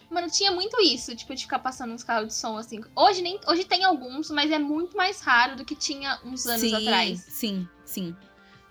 Mano, 0.09 0.27
tinha 0.31 0.51
muito 0.51 0.81
isso, 0.81 1.15
tipo, 1.15 1.35
de 1.35 1.43
ficar 1.43 1.59
passando 1.59 1.93
uns 1.93 2.03
carros 2.03 2.29
de 2.29 2.33
som 2.33 2.57
assim. 2.57 2.81
Hoje 2.95 3.21
nem, 3.21 3.39
hoje 3.47 3.65
tem 3.65 3.83
alguns, 3.83 4.31
mas 4.31 4.49
é 4.49 4.57
muito 4.57 4.97
mais 4.97 5.21
raro 5.21 5.57
do 5.57 5.63
que 5.63 5.75
tinha 5.75 6.19
uns 6.25 6.47
anos 6.47 6.61
sim, 6.61 6.75
atrás. 6.75 7.19
Sim, 7.19 7.69
sim. 7.85 8.15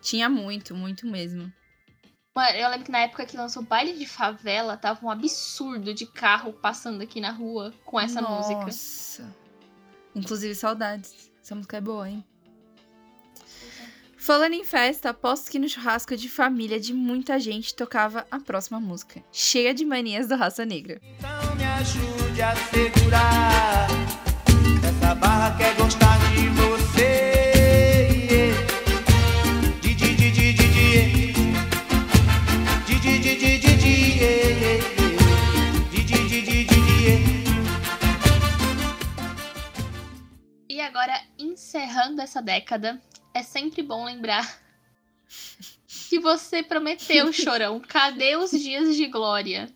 Tinha 0.02 0.28
muito, 0.28 0.74
muito 0.74 1.06
mesmo. 1.06 1.52
Mano, 2.34 2.56
eu 2.56 2.68
lembro 2.70 2.86
que 2.86 2.90
na 2.90 2.98
época 2.98 3.24
que 3.24 3.36
lançou 3.36 3.62
Baile 3.62 3.96
de 3.96 4.06
Favela, 4.06 4.76
tava 4.76 5.06
um 5.06 5.10
absurdo 5.10 5.94
de 5.94 6.04
carro 6.04 6.52
passando 6.52 7.00
aqui 7.00 7.20
na 7.20 7.30
rua 7.30 7.72
com 7.84 8.00
essa 8.00 8.20
música. 8.20 8.64
Nossa. 8.64 9.36
Inclusive, 10.16 10.52
saudades. 10.56 11.30
Essa 11.40 11.54
música 11.54 11.76
é 11.76 11.80
boa, 11.80 12.10
hein? 12.10 12.24
Falando 14.24 14.54
em 14.54 14.64
festa, 14.64 15.10
aposto 15.10 15.50
que 15.50 15.58
no 15.58 15.68
churrasco 15.68 16.16
de 16.16 16.30
família 16.30 16.80
de 16.80 16.94
muita 16.94 17.38
gente 17.38 17.74
tocava 17.74 18.26
a 18.30 18.40
próxima 18.40 18.80
música. 18.80 19.22
Cheia 19.30 19.74
de 19.74 19.84
manias 19.84 20.26
do 20.26 20.34
Raça 20.34 20.64
Negra. 20.64 20.98
Então 21.18 21.54
me 21.56 21.62
ajude 21.62 22.40
a 22.40 22.56
segurar. 22.56 23.86
Essa 24.82 25.14
barra 25.14 25.54
quer 25.58 25.76
gostar 25.76 26.16
de 26.30 26.48
você. 26.48 27.34
E 40.66 40.80
agora, 40.80 41.12
encerrando 41.38 42.22
essa 42.22 42.40
década, 42.40 42.98
é 43.34 43.42
sempre 43.42 43.82
bom 43.82 44.04
lembrar 44.04 44.60
que 46.08 46.18
você 46.20 46.62
prometeu, 46.62 47.32
chorão. 47.32 47.80
Cadê 47.80 48.36
os 48.36 48.52
dias 48.52 48.96
de 48.96 49.06
glória? 49.08 49.68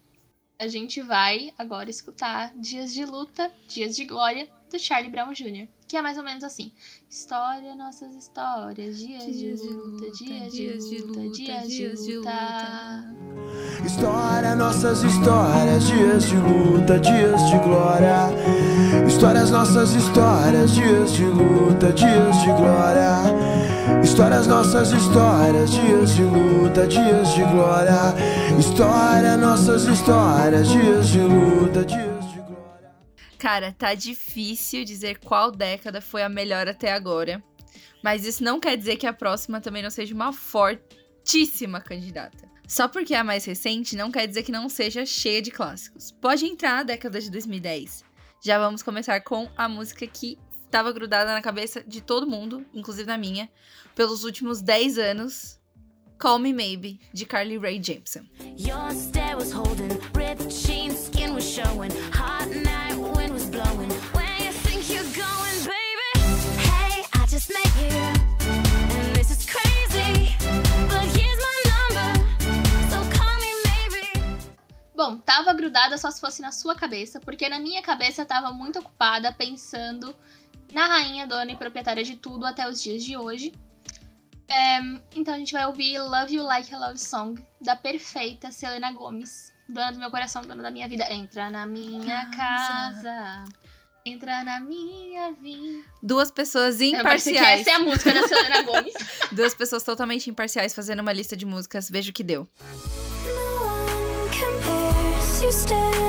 A 0.59 0.67
gente 0.67 1.03
vai 1.03 1.53
agora 1.59 1.91
escutar 1.91 2.53
Dias 2.57 2.93
de 2.93 3.05
Luta, 3.05 3.53
Dias 3.69 3.95
de 3.95 4.05
Glória, 4.05 4.49
do 4.71 4.79
Charlie 4.79 5.11
Brown 5.11 5.33
Jr. 5.33 5.69
Que 5.87 5.97
é 5.97 6.03
mais 6.03 6.19
ou 6.19 6.25
menos 6.25 6.45
assim. 6.45 6.73
História, 7.09 7.75
nossas 7.75 8.15
histórias, 8.15 8.99
dias, 8.99 9.25
de 9.25 9.69
luta, 9.69 10.11
dias, 10.13 10.53
de 10.53 10.99
luta, 10.99 11.31
dias, 11.31 12.05
de 12.05 12.17
luta. 12.17 13.15
História, 13.85 14.55
nossas 14.55 15.03
histórias, 15.03 15.85
dias 15.87 16.25
de 16.25 16.37
luta, 16.37 16.99
dias 16.99 17.51
de 17.51 17.59
glória. 17.59 18.29
Histórias, 19.07 19.51
nossas 19.51 19.95
histórias, 19.95 20.73
dias 20.73 21.13
de 21.13 21.25
luta, 21.25 21.93
dias 21.93 22.41
de 22.43 22.53
glória. 22.53 23.23
Histórias, 24.03 24.47
nossas 24.47 24.93
histórias, 24.93 25.71
dias 25.71 26.15
de 26.15 26.23
luta, 26.23 26.87
dias 26.87 27.35
de 27.35 27.45
glória. 27.45 28.15
História, 28.59 29.37
nossas 29.37 29.85
histórias, 29.85 30.69
dias 30.69 31.09
de 31.09 31.21
luta, 31.21 31.85
dias. 31.85 32.18
Cara, 33.39 33.73
tá 33.73 33.95
difícil 33.95 34.85
dizer 34.85 35.19
qual 35.19 35.53
década 35.53 36.01
foi 36.01 36.23
a 36.23 36.29
melhor 36.29 36.67
até 36.69 36.93
agora. 36.93 37.43
Mas 38.03 38.25
isso 38.25 38.43
não 38.43 38.59
quer 38.59 38.77
dizer 38.77 38.97
que 38.97 39.07
a 39.07 39.13
próxima 39.13 39.61
também 39.61 39.83
não 39.83 39.91
seja 39.91 40.15
uma 40.15 40.33
fortíssima 40.33 41.81
candidata. 41.81 42.49
Só 42.67 42.87
porque 42.87 43.15
é 43.15 43.19
a 43.19 43.25
mais 43.25 43.45
recente 43.45 43.97
não 43.97 44.11
quer 44.11 44.27
dizer 44.27 44.43
que 44.43 44.53
não 44.53 44.69
seja 44.69 45.07
cheia 45.07 45.41
de 45.41 45.51
clássicos. 45.51 46.11
Pode 46.11 46.45
entrar 46.45 46.81
a 46.81 46.83
década 46.83 47.21
de 47.21 47.31
2010. 47.31 48.05
Já 48.45 48.59
vamos 48.59 48.83
começar 48.83 49.21
com 49.23 49.49
a 49.57 49.69
música 49.69 50.07
que 50.07 50.39
estava 50.65 50.93
grudada 50.93 51.33
na 51.33 51.41
cabeça 51.41 51.83
de 51.83 52.01
todo 52.01 52.27
mundo, 52.27 52.67
inclusive 52.75 53.07
na 53.07 53.17
minha, 53.17 53.49
pelos 53.95 54.23
últimos 54.23 54.61
10 54.61 54.99
anos. 54.99 55.59
Call 56.19 56.41
Me 56.41 56.53
Maybe, 56.53 57.01
de 57.13 57.25
Carly 57.25 57.57
Rae 57.57 57.81
Jepsen. 57.81 58.29
Your 58.57 58.91
stare 58.93 59.37
was 59.37 59.53
holding, 59.53 59.97
ripped 60.13 60.49
jeans, 60.51 61.07
skin 61.07 61.33
was 61.33 61.45
showing. 61.45 61.93
Hot 62.13 62.48
Bom, 74.99 75.17
tava 75.17 75.53
grudada 75.53 75.97
só 75.97 76.11
se 76.11 76.21
fosse 76.21 76.43
na 76.43 76.51
sua 76.51 76.75
cabeça, 76.75 77.21
porque 77.21 77.49
na 77.49 77.61
minha 77.61 77.81
cabeça 77.81 78.25
tava 78.25 78.51
muito 78.51 78.81
ocupada 78.81 79.33
pensando 79.33 80.13
na 80.73 80.89
rainha, 80.89 81.25
dona 81.25 81.53
e 81.53 81.57
proprietária 81.57 82.03
de 82.03 82.17
tudo 82.17 82.45
até 82.45 82.69
os 82.69 82.83
dias 82.83 83.05
de 83.05 83.17
hoje. 83.17 83.53
É, 84.49 84.81
então 85.15 85.35
a 85.35 85.39
gente 85.39 85.53
vai 85.53 85.65
ouvir 85.67 86.01
Love 86.01 86.35
You 86.35 86.43
Like 86.43 86.75
a 86.75 86.79
Love 86.79 86.99
Song, 86.99 87.41
da 87.61 87.77
perfeita 87.77 88.51
Selena 88.51 88.91
Gomez. 88.91 89.53
Dona 89.69 89.93
do 89.93 90.01
meu 90.01 90.11
coração, 90.11 90.43
dona 90.43 90.65
da 90.65 90.71
minha 90.73 90.89
vida. 90.89 91.05
Entra 91.13 91.49
na 91.49 91.65
minha 91.65 92.29
casa. 92.31 93.45
Entra 94.05 94.43
na 94.43 94.59
minha 94.59 95.31
vida. 95.35 95.85
Duas 96.03 96.33
pessoas 96.33 96.81
imparciais. 96.81 97.61
essa 97.61 97.71
é 97.71 97.75
a 97.75 97.79
música 97.79 98.13
da 98.13 98.27
Selena 98.27 98.63
Gomez. 98.63 98.95
Duas 99.31 99.55
pessoas 99.55 99.85
totalmente 99.85 100.29
imparciais 100.29 100.75
fazendo 100.75 100.99
uma 101.03 101.13
lista 101.13 101.37
de 101.37 101.47
músicas. 101.47 101.89
Veja 101.89 102.11
o 102.11 102.13
que 102.13 102.25
deu. 102.25 102.49
No 105.41 105.45
one 105.45 105.45
compares. 105.45 105.45
You 105.45 105.53
stand 105.53 106.08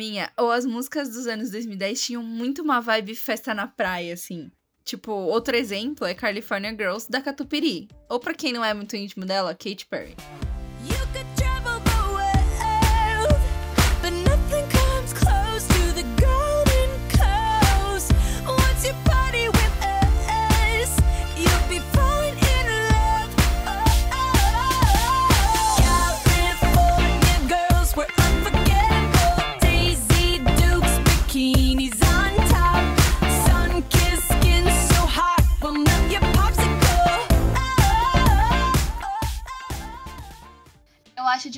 minha, 0.00 0.32
ou 0.34 0.50
as 0.50 0.64
músicas 0.64 1.10
dos 1.10 1.26
anos 1.26 1.50
2010 1.50 2.02
tinham 2.02 2.22
muito 2.22 2.62
uma 2.62 2.80
vibe 2.80 3.14
festa 3.14 3.52
na 3.52 3.66
praia, 3.66 4.14
assim. 4.14 4.50
Tipo, 4.82 5.12
outro 5.12 5.54
exemplo 5.54 6.06
é 6.06 6.14
California 6.14 6.70
Girls 6.70 7.06
da 7.10 7.20
Catupiry. 7.20 7.86
Ou 8.08 8.18
pra 8.18 8.32
quem 8.32 8.50
não 8.50 8.64
é 8.64 8.72
muito 8.72 8.96
íntimo 8.96 9.26
dela, 9.26 9.54
Katy 9.54 9.86
Perry. 9.90 10.16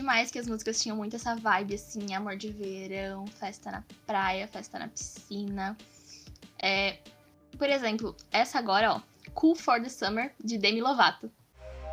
Mais 0.02 0.30
que 0.30 0.38
as 0.38 0.46
músicas 0.46 0.80
tinham 0.80 0.96
muito 0.96 1.16
essa 1.16 1.34
vibe, 1.34 1.74
assim, 1.74 2.14
amor 2.14 2.36
de 2.36 2.52
verão, 2.52 3.26
festa 3.26 3.70
na 3.70 3.82
praia, 4.06 4.46
festa 4.46 4.78
na 4.78 4.88
piscina. 4.88 5.76
É, 6.62 6.98
por 7.58 7.68
exemplo, 7.68 8.16
essa 8.30 8.58
agora, 8.58 8.94
ó, 8.94 9.00
Cool 9.34 9.56
for 9.56 9.80
the 9.82 9.88
Summer, 9.88 10.32
de 10.42 10.58
Demi 10.58 10.80
Lovato. 10.80 11.30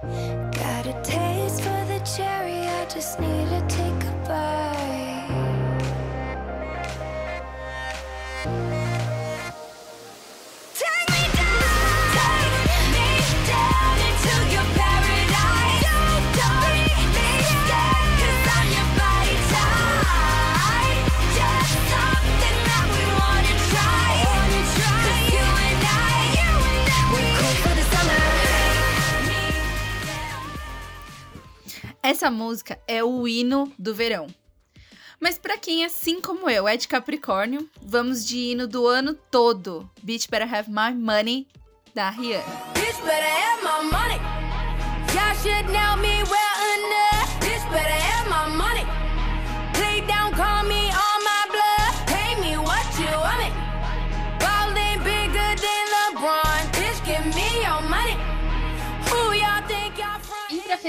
Got 0.04 0.88
a 0.88 1.02
taste 1.02 1.62
for 1.62 1.86
the 1.88 2.04
cherry, 2.06 2.68
I 2.68 2.86
just 2.94 3.20
need 3.20 3.50
take 3.68 3.99
Essa 32.10 32.32
música 32.32 32.80
é 32.88 33.04
o 33.04 33.28
hino 33.28 33.72
do 33.78 33.94
verão. 33.94 34.26
Mas 35.20 35.38
pra 35.38 35.60
quem, 35.60 35.86
assim 35.86 36.20
como 36.20 36.50
eu, 36.50 36.68
é 36.68 36.76
de 36.76 36.88
Capricórnio, 36.88 37.70
vamos 37.80 38.26
de 38.26 38.36
hino 38.36 38.68
do 38.68 38.88
ano 38.88 39.14
todo. 39.14 39.88
Bitch 40.02 40.28
Better 40.28 40.52
Have 40.52 40.72
My 40.72 40.92
Money, 40.92 41.48
da 41.94 42.10
Rihanna. 42.10 42.44
Bitch 42.74 43.00
better 43.06 43.30
have 43.30 43.62
my 43.62 43.92
money. 43.92 44.20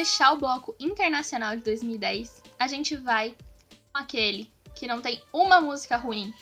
Fechar 0.00 0.32
o 0.32 0.38
bloco 0.38 0.74
internacional 0.80 1.54
de 1.56 1.62
2010, 1.62 2.42
a 2.58 2.66
gente 2.66 2.96
vai 2.96 3.36
com 3.92 3.98
aquele 3.98 4.50
que 4.74 4.86
não 4.86 5.02
tem 5.02 5.20
uma 5.30 5.60
música 5.60 5.98
ruim. 5.98 6.32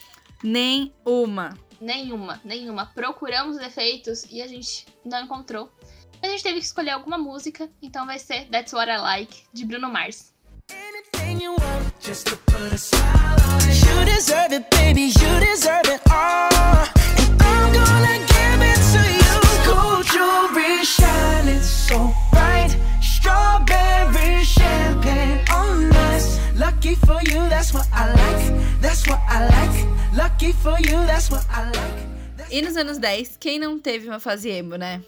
Nem 0.44 0.94
uma. 1.04 1.58
Nenhuma, 1.80 2.40
nenhuma. 2.44 2.86
Procuramos 2.86 3.56
defeitos 3.56 4.24
e 4.30 4.40
a 4.40 4.46
gente 4.46 4.86
não 5.04 5.24
encontrou. 5.24 5.72
A 6.22 6.28
gente 6.28 6.42
teve 6.42 6.60
que 6.60 6.66
escolher 6.66 6.90
alguma 6.90 7.18
música, 7.18 7.68
então 7.82 8.06
vai 8.06 8.20
ser 8.20 8.48
That's 8.48 8.72
What 8.72 8.90
I 8.90 8.98
Like, 8.98 9.42
de 9.52 9.64
Bruno 9.64 9.88
Mars. 9.88 10.32
Anything 10.70 11.18
Lucky 26.88 27.06
for 27.06 27.20
you, 27.30 27.48
that's 27.50 27.74
what 27.74 27.86
I 27.92 28.06
like. 28.06 28.80
That's 28.80 29.06
what 29.06 29.20
I 29.28 29.44
like. 29.44 30.16
Lucky 30.16 30.54
for 30.54 30.78
you, 30.80 30.96
that's 31.06 31.30
what 31.30 31.44
I 31.50 31.64
like. 31.66 32.50
E 32.50 32.62
nos 32.62 32.78
anos 32.78 32.96
10, 32.96 33.36
quem 33.38 33.58
não 33.58 33.78
teve 33.78 34.08
uma 34.08 34.18
fase 34.18 34.48
emo, 34.48 34.76
né? 34.76 35.02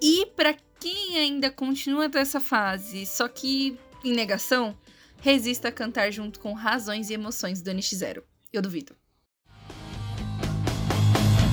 E 0.00 0.24
pra 0.34 0.54
quem 0.80 1.18
ainda 1.18 1.50
continua 1.50 2.08
dessa 2.08 2.40
fase, 2.40 3.04
só 3.04 3.28
que 3.28 3.78
em 4.02 4.14
negação, 4.14 4.74
resista 5.20 5.68
a 5.68 5.72
cantar 5.72 6.10
junto 6.10 6.40
com 6.40 6.54
Razões 6.54 7.10
e 7.10 7.12
Emoções 7.12 7.60
do 7.60 7.70
NX0. 7.70 8.22
Eu 8.50 8.62
duvido. 8.62 8.96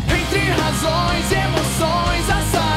Entre 0.07 0.39
razões 0.39 1.29
e 1.29 1.35
emoções, 1.35 2.29
a 2.29 2.74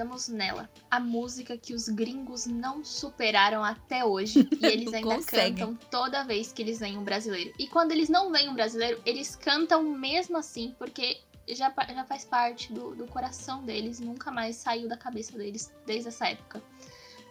chegamos 0.00 0.28
nela. 0.28 0.70
A 0.90 0.98
música 0.98 1.58
que 1.58 1.74
os 1.74 1.88
gringos 1.88 2.46
não 2.46 2.82
superaram 2.82 3.62
até 3.62 4.04
hoje. 4.04 4.48
E 4.60 4.66
eles 4.66 4.92
ainda 4.92 5.22
cantam 5.22 5.74
toda 5.90 6.22
vez 6.22 6.52
que 6.52 6.62
eles 6.62 6.78
veem 6.78 6.98
um 6.98 7.02
brasileiro. 7.02 7.52
E 7.58 7.66
quando 7.66 7.92
eles 7.92 8.08
não 8.08 8.30
veem 8.30 8.48
um 8.48 8.54
brasileiro, 8.54 9.00
eles 9.06 9.34
cantam 9.34 9.82
mesmo 9.82 10.36
assim, 10.36 10.74
porque 10.78 11.20
já, 11.48 11.72
já 11.94 12.04
faz 12.04 12.24
parte 12.24 12.72
do, 12.72 12.94
do 12.94 13.06
coração 13.06 13.62
deles. 13.62 14.00
Nunca 14.00 14.30
mais 14.30 14.56
saiu 14.56 14.88
da 14.88 14.96
cabeça 14.96 15.36
deles 15.36 15.72
desde 15.86 16.08
essa 16.08 16.28
época. 16.28 16.62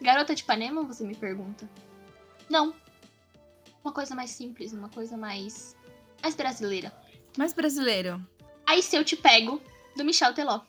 Garota 0.02 0.34
de 0.34 0.42
Ipanema, 0.42 0.84
você 0.84 1.04
me 1.04 1.16
pergunta? 1.16 1.70
Não. 2.50 2.74
Uma 3.84 3.94
coisa 3.94 4.16
mais 4.16 4.32
simples, 4.32 4.74
uma 4.74 4.90
coisa 4.90 5.16
mais. 5.16 5.76
mais 6.22 6.36
brasileira. 6.36 6.92
Mas 7.38 7.54
brasileiro. 7.54 8.24
Aí 8.66 8.82
se 8.82 8.96
eu 8.96 9.04
te 9.04 9.16
pego, 9.16 9.62
do 9.96 10.06
Michel 10.06 10.34
Teló. 10.34 10.62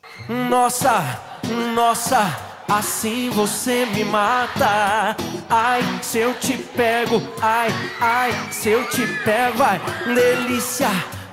Nossa, 0.49 1.30
nossa, 1.51 2.37
assim 2.67 3.29
você 3.29 3.85
me 3.85 4.03
mata. 4.03 5.15
Ai, 5.49 5.81
se 6.01 6.19
eu 6.19 6.33
te 6.33 6.57
pego, 6.57 7.21
ai, 7.41 7.69
ai, 7.99 8.31
se 8.51 8.69
eu 8.69 8.87
te 8.89 9.05
pego, 9.23 9.57
vai. 9.57 9.79
Delícia, 10.05 10.89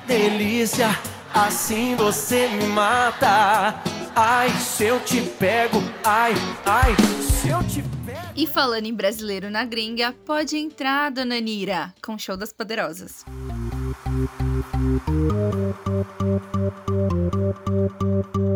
delícia, 0.06 0.88
assim 1.32 1.94
você 1.96 2.48
me 2.48 2.66
mata. 2.66 3.80
Ai, 4.14 4.50
se 4.50 4.84
eu 4.84 4.98
te 5.00 5.20
pego, 5.20 5.82
ai, 6.04 6.34
ai, 6.66 6.96
se 7.22 7.48
eu 7.48 7.62
te 7.62 7.82
pego. 8.04 8.18
E 8.34 8.46
falando 8.46 8.86
em 8.86 8.94
brasileiro 8.94 9.50
na 9.50 9.64
gringa, 9.64 10.14
pode 10.24 10.56
entrar, 10.56 11.10
dona 11.10 11.40
Nira, 11.40 11.94
com 12.02 12.18
Show 12.18 12.36
das 12.36 12.52
Poderosas. 12.52 13.24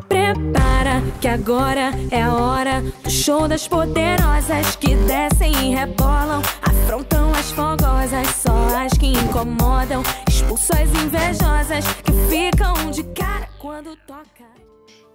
Prepara 0.09 1.01
que 1.21 1.29
agora 1.29 1.91
é 2.11 2.23
a 2.23 2.35
hora 2.35 2.83
do 2.83 3.11
show 3.11 3.49
das 3.49 3.67
poderosas 3.67 4.77
que 4.77 4.95
descem 4.97 5.53
e 5.53 5.75
rebolam, 5.75 6.43
afrontam 6.63 7.33
as 7.33 7.51
fogosas, 7.53 8.29
só 8.37 8.53
as 8.77 8.93
que 8.93 9.07
incomodam, 9.07 10.03
expulsam 10.29 10.77
as 10.83 10.91
invejosas 10.91 11.85
que 12.03 12.13
ficam 12.29 12.91
de 12.91 13.05
cara 13.15 13.49
quando 13.59 13.97
toca. 14.07 14.45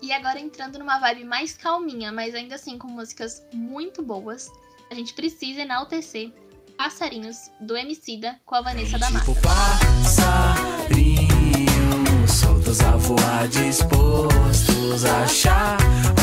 E 0.01 0.11
agora 0.11 0.39
entrando 0.39 0.79
numa 0.79 0.99
vibe 0.99 1.23
mais 1.23 1.57
calminha, 1.57 2.11
mas 2.11 2.33
ainda 2.33 2.55
assim 2.55 2.77
com 2.77 2.87
músicas 2.87 3.43
muito 3.53 4.01
boas, 4.01 4.49
a 4.89 4.95
gente 4.95 5.13
precisa 5.13 5.61
enaltecer 5.61 6.31
Passarinhos 6.77 7.51
do 7.59 7.75
Emicida 7.75 8.39
com 8.45 8.55
a 8.55 8.61
Vanessa 8.61 8.99
da 8.99 9.09
Mata. 9.09 9.25
Soltos 12.77 12.81
a 12.81 12.97
voar, 12.97 13.47
dispostos 13.47 15.05
a 15.05 15.23
achar 15.23 15.77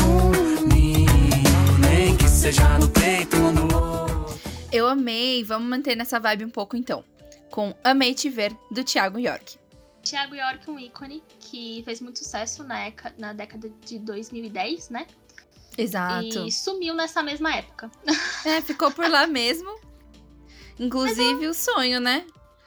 um 0.07 0.65
ninho, 0.67 1.77
nem 1.79 2.15
que 2.15 2.27
seja 2.29 2.77
no 2.79 2.89
peito 2.89 3.35
ou 3.37 3.51
no 3.51 3.63
outro. 3.63 4.39
Eu 4.71 4.87
amei, 4.87 5.43
vamos 5.43 5.67
manter 5.69 5.95
nessa 5.95 6.17
vibe 6.19 6.45
um 6.45 6.49
pouco 6.49 6.77
então. 6.77 7.03
Com 7.51 7.75
Amei 7.83 8.13
Te 8.13 8.29
Ver, 8.29 8.55
do 8.71 8.83
Thiago 8.83 9.19
York. 9.19 9.57
Thiago 10.03 10.35
York, 10.35 10.69
um 10.69 10.79
ícone 10.79 11.21
que 11.39 11.81
fez 11.83 11.99
muito 11.99 12.19
sucesso 12.19 12.63
na, 12.63 12.87
eca- 12.87 13.13
na 13.17 13.33
década 13.33 13.69
de 13.85 13.99
2010, 13.99 14.89
né? 14.89 15.07
Exato. 15.77 16.47
E 16.47 16.51
sumiu 16.51 16.93
nessa 16.93 17.21
mesma 17.21 17.53
época. 17.55 17.91
É, 18.45 18.61
ficou 18.61 18.91
por 18.91 19.09
lá 19.09 19.25
mesmo. 19.27 19.77
Inclusive 20.79 21.47
o 21.47 21.53
sonho, 21.53 21.99
né? 21.99 22.23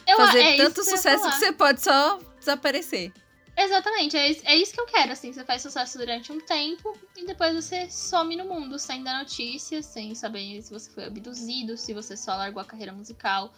Eu, 0.07 0.17
Fazer 0.17 0.41
é 0.41 0.57
tanto 0.57 0.81
eu 0.81 0.85
sucesso 0.85 1.29
que 1.31 1.37
você 1.37 1.53
pode 1.53 1.81
só 1.81 2.19
desaparecer. 2.39 3.13
Exatamente, 3.61 4.17
é 4.17 4.31
isso, 4.31 4.43
é 4.45 4.57
isso 4.57 4.73
que 4.73 4.81
eu 4.81 4.87
quero, 4.87 5.11
assim. 5.11 5.33
Você 5.33 5.45
faz 5.45 5.63
sucesso 5.63 5.99
durante 5.99 6.31
um 6.31 6.39
tempo 6.39 6.97
e 7.17 7.27
depois 7.27 7.53
você 7.57 7.91
some 7.91 8.37
no 8.37 8.45
mundo, 8.45 8.79
sem 8.79 9.03
dar 9.03 9.19
notícias, 9.19 9.85
sem 9.85 10.15
saber 10.15 10.63
se 10.63 10.71
você 10.71 10.89
foi 10.89 11.07
abduzido, 11.07 11.77
se 11.77 11.93
você 11.93 12.17
só 12.17 12.37
largou 12.37 12.63
a 12.63 12.65
carreira 12.65 12.93
musical, 12.93 13.53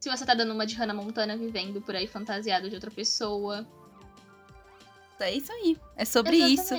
se 0.00 0.08
você 0.08 0.24
tá 0.24 0.32
dando 0.32 0.54
uma 0.54 0.64
de 0.66 0.74
Hannah 0.74 0.94
Montana 0.94 1.36
vivendo 1.36 1.82
por 1.82 1.94
aí 1.94 2.06
fantasiado 2.06 2.70
de 2.70 2.74
outra 2.74 2.90
pessoa. 2.90 3.66
É 5.20 5.34
isso 5.34 5.52
aí. 5.52 5.76
É 5.94 6.06
sobre 6.06 6.38
isso. 6.38 6.74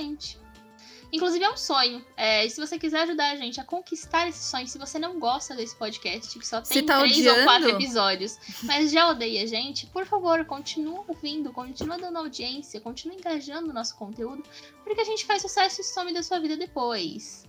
Inclusive 1.16 1.44
é 1.44 1.50
um 1.50 1.56
sonho. 1.56 2.04
É, 2.16 2.44
e 2.44 2.50
se 2.50 2.60
você 2.60 2.78
quiser 2.78 3.00
ajudar 3.02 3.32
a 3.32 3.36
gente 3.36 3.60
a 3.60 3.64
conquistar 3.64 4.28
esse 4.28 4.44
sonho, 4.44 4.66
se 4.66 4.78
você 4.78 4.98
não 4.98 5.18
gosta 5.18 5.54
desse 5.54 5.74
podcast, 5.76 6.38
que 6.38 6.46
só 6.46 6.62
Você 6.62 6.74
tem 6.74 6.86
tá 6.86 6.98
três 7.00 7.16
odiando? 7.18 7.38
ou 7.40 7.44
quatro 7.44 7.68
episódios, 7.70 8.38
mas 8.62 8.90
já 8.92 9.08
odeia 9.08 9.42
a 9.42 9.46
gente, 9.46 9.86
por 9.86 10.04
favor, 10.06 10.44
continua 10.44 11.04
ouvindo, 11.08 11.52
continua 11.52 11.98
dando 11.98 12.18
audiência, 12.18 12.80
continua 12.80 13.16
engajando 13.16 13.68
no 13.68 13.72
nosso 13.72 13.96
conteúdo, 13.96 14.42
porque 14.84 15.00
a 15.00 15.04
gente 15.04 15.24
faz 15.24 15.42
sucesso 15.42 15.80
e 15.80 15.84
some 15.84 16.12
da 16.12 16.22
sua 16.22 16.38
vida 16.38 16.56
depois. 16.56 17.44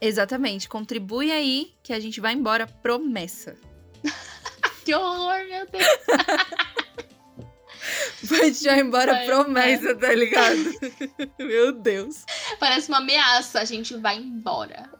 Exatamente. 0.00 0.68
Contribui 0.68 1.32
aí 1.32 1.74
que 1.82 1.92
a 1.92 1.98
gente 1.98 2.20
vai 2.20 2.32
embora. 2.32 2.66
Promessa. 2.66 3.56
que 4.84 4.94
horror, 4.94 5.44
meu 5.48 5.66
Deus. 5.66 5.84
Vai 8.22 8.50
te 8.50 8.66
ir 8.66 8.78
embora 8.78 9.14
Vai, 9.14 9.26
promessa, 9.26 9.94
tá 9.94 10.12
ligado? 10.14 10.58
Meu 11.38 11.72
Deus. 11.72 12.24
Parece 12.58 12.88
uma 12.88 12.98
ameaça, 12.98 13.60
a 13.60 13.64
gente 13.64 13.96
vai 13.96 14.16
embora. 14.16 14.90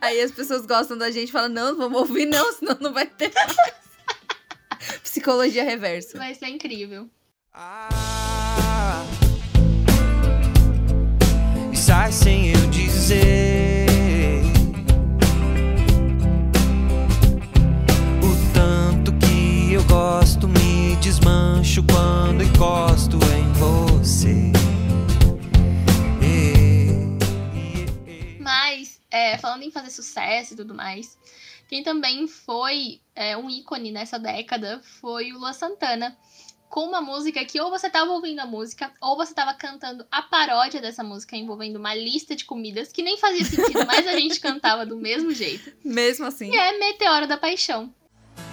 Aí 0.00 0.20
as 0.20 0.30
pessoas 0.30 0.66
gostam 0.66 0.98
da 0.98 1.10
gente 1.10 1.28
e 1.28 1.32
falam, 1.32 1.48
não, 1.48 1.72
não 1.72 1.78
vamos 1.78 2.00
ouvir 2.00 2.26
não, 2.26 2.52
senão 2.52 2.76
não 2.80 2.92
vai 2.92 3.06
ter 3.06 3.32
mais. 3.34 3.56
Psicologia 5.02 5.64
reversa. 5.64 6.18
Vai 6.18 6.34
ser 6.34 6.48
incrível. 6.48 7.08
Ah, 7.52 9.04
sai 11.74 12.12
sem 12.12 12.52
eu 12.52 12.66
dizer 12.70 13.86
o 18.22 18.54
tanto 18.54 19.12
que 19.18 19.72
eu 19.72 19.82
gosto, 19.84 20.46
me 20.46 20.59
desmancho 21.00 21.82
quando 21.90 22.42
encosto 22.42 23.16
em 23.34 23.52
você. 23.54 24.52
Mas, 28.38 29.00
é, 29.10 29.38
falando 29.38 29.62
em 29.62 29.70
fazer 29.70 29.90
sucesso 29.90 30.52
e 30.52 30.56
tudo 30.58 30.74
mais, 30.74 31.16
quem 31.68 31.82
também 31.82 32.28
foi 32.28 33.00
é, 33.14 33.34
um 33.34 33.48
ícone 33.48 33.90
nessa 33.90 34.18
década 34.18 34.80
foi 35.00 35.32
o 35.32 35.38
Lua 35.38 35.54
Santana. 35.54 36.16
Com 36.68 36.84
uma 36.84 37.00
música 37.00 37.44
que 37.44 37.60
ou 37.60 37.68
você 37.68 37.90
tava 37.90 38.12
ouvindo 38.12 38.38
a 38.38 38.46
música, 38.46 38.92
ou 39.00 39.16
você 39.16 39.34
tava 39.34 39.54
cantando 39.54 40.06
a 40.08 40.22
paródia 40.22 40.80
dessa 40.80 41.02
música 41.02 41.34
envolvendo 41.34 41.76
uma 41.76 41.94
lista 41.94 42.36
de 42.36 42.44
comidas 42.44 42.92
que 42.92 43.02
nem 43.02 43.16
fazia 43.16 43.44
sentido, 43.44 43.84
mas 43.86 44.06
a 44.06 44.12
gente 44.12 44.38
cantava 44.38 44.86
do 44.86 44.96
mesmo 44.96 45.32
jeito. 45.32 45.72
Mesmo 45.82 46.26
assim. 46.26 46.52
E 46.52 46.56
é 46.56 46.78
Meteoro 46.78 47.26
da 47.26 47.36
Paixão. 47.36 47.92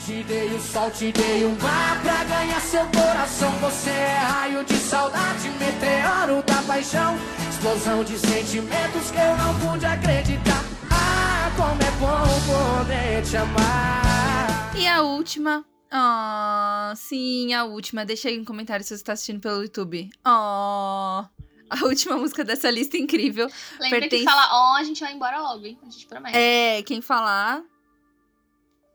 Te 0.05 0.23
dei 0.23 0.47
o 0.55 0.59
sol, 0.61 0.89
te 0.91 1.11
dei 1.11 1.43
o 1.43 1.49
mar 1.61 2.01
pra 2.01 2.23
ganhar 2.23 2.61
seu 2.61 2.85
coração. 2.87 3.51
Você 3.59 3.89
é 3.89 4.17
raio 4.17 4.63
de 4.63 4.75
saudade, 4.77 5.49
meteoro 5.49 6.41
da 6.43 6.61
paixão. 6.63 7.15
Explosão 7.49 8.03
de 8.03 8.17
sentimentos 8.17 9.11
que 9.11 9.17
eu 9.17 9.37
não 9.37 9.59
pude 9.59 9.85
acreditar. 9.85 10.63
Ah, 10.89 11.51
como 11.57 11.81
é 11.81 11.91
bom 11.99 12.85
poder 12.85 13.23
te 13.23 13.35
amar. 13.37 14.75
E 14.77 14.87
a 14.87 15.01
última. 15.01 15.65
Oh, 15.91 16.95
sim, 16.95 17.53
a 17.53 17.65
última. 17.65 18.05
Deixa 18.05 18.29
aí 18.29 18.39
um 18.39 18.45
comentário 18.45 18.85
se 18.85 18.97
você 18.97 19.03
tá 19.03 19.13
assistindo 19.13 19.41
pelo 19.41 19.61
YouTube. 19.61 20.09
Oh, 20.25 20.29
a 21.69 21.83
última 21.83 22.15
música 22.17 22.45
dessa 22.45 22.69
lista 22.71 22.95
incrível. 22.97 23.49
Lembra 23.79 23.99
Pertence- 24.01 24.23
que 24.23 24.29
fala, 24.31 24.47
ó, 24.51 24.75
a 24.77 24.83
gente 24.83 25.01
vai 25.01 25.11
embora 25.13 25.41
logo, 25.41 25.65
hein? 25.65 25.77
A 25.85 25.89
gente 25.89 26.05
promete. 26.07 26.37
É, 26.37 26.81
quem 26.83 27.01
falar 27.01 27.61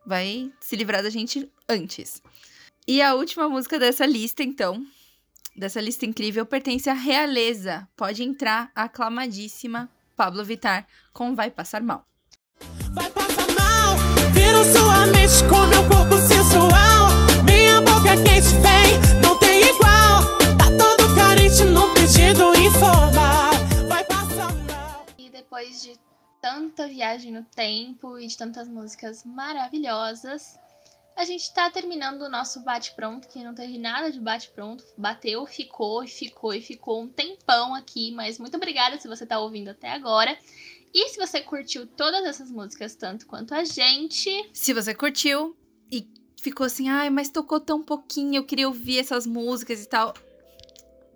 vai 0.07 0.51
se 0.61 0.77
livrar 0.77 1.03
da 1.03 1.11
gente 1.11 1.51
antes. 1.69 2.23
E 2.87 3.01
a 3.01 3.15
última 3.15 3.49
música 3.49 3.79
dessa 3.79 4.05
lista, 4.05 4.43
então, 4.43 4.85
dessa 5.57 5.81
lista 5.81 6.05
incrível, 6.05 6.45
pertence 6.45 6.91
à 6.91 6.95
Realeza. 6.95 7.89
Pode 7.97 8.23
entrar 8.23 8.71
a 8.75 8.85
aclamadíssima 8.85 9.89
Pablo 10.17 10.45
Vittar 10.45 10.87
com 11.13 11.35
Vai 11.35 11.51
Passar 11.51 11.83
Mal. 11.83 12.05
Vai 12.93 13.11
passar 13.11 13.47
mal, 13.55 13.97
viro 14.33 14.65
sua 14.65 15.07
mente 15.07 15.43
com 15.49 15.67
meu 15.67 15.89
corpo 15.89 16.17
sensual. 16.19 17.09
Minha 17.45 17.81
boca 17.81 18.17
quente 18.17 18.55
vem, 18.61 19.21
não 19.23 19.39
tem 19.39 19.63
igual. 19.63 20.23
Tá 20.59 20.67
todo 20.77 21.15
carente 21.15 21.65
no 21.65 21.93
pedido 21.95 22.55
informal. 22.57 23.53
Vai 23.89 24.05
passar 24.05 24.53
mal. 24.69 25.07
E 25.19 25.31
depois 25.31 25.83
de 25.83 25.99
tanta 26.43 26.89
viagem 26.89 27.33
no 27.33 27.45
tempo 27.45 28.19
e 28.19 28.27
de 28.27 28.37
tantas 28.37 28.69
músicas 28.69 29.25
maravilhosas, 29.25 30.59
a 31.17 31.25
gente 31.25 31.55
tá 31.55 31.71
terminando 31.71 32.23
o 32.23 32.29
nosso 32.29 32.61
bate-pronto, 32.61 33.29
que 33.29 33.45
não 33.45 33.55
teve 33.55 33.79
nada 33.79 34.11
de 34.11 34.19
bate-pronto. 34.19 34.85
Bateu, 34.99 35.47
ficou, 35.47 36.05
ficou 36.07 36.53
e 36.53 36.61
ficou 36.61 37.03
um 37.03 37.09
tempão 37.09 37.75
aqui, 37.75 38.11
mas 38.13 38.39
muito 38.39 38.57
obrigada 38.57 38.99
se 38.99 39.07
você 39.07 39.25
tá 39.25 39.39
ouvindo 39.39 39.69
até 39.69 39.93
agora. 39.93 40.37
E 40.93 41.09
se 41.11 41.17
você 41.17 41.41
curtiu 41.41 41.87
todas 41.87 42.25
essas 42.25 42.51
músicas 42.51 42.97
tanto 42.97 43.27
quanto 43.27 43.55
a 43.55 43.65
gente, 43.65 44.51
Se 44.53 44.75
você 44.75 44.95
curtiu 44.95 45.57
e 45.91 46.07
ficou 46.41 46.67
assim, 46.67 46.89
ai, 46.89 47.09
mas 47.09 47.29
tocou 47.29 47.61
tão 47.61 47.83
pouquinho, 47.83 48.37
eu 48.37 48.45
queria 48.45 48.67
ouvir 48.67 48.99
essas 48.99 49.27
músicas 49.27 49.85
e 49.85 49.89
tal. 49.89 50.13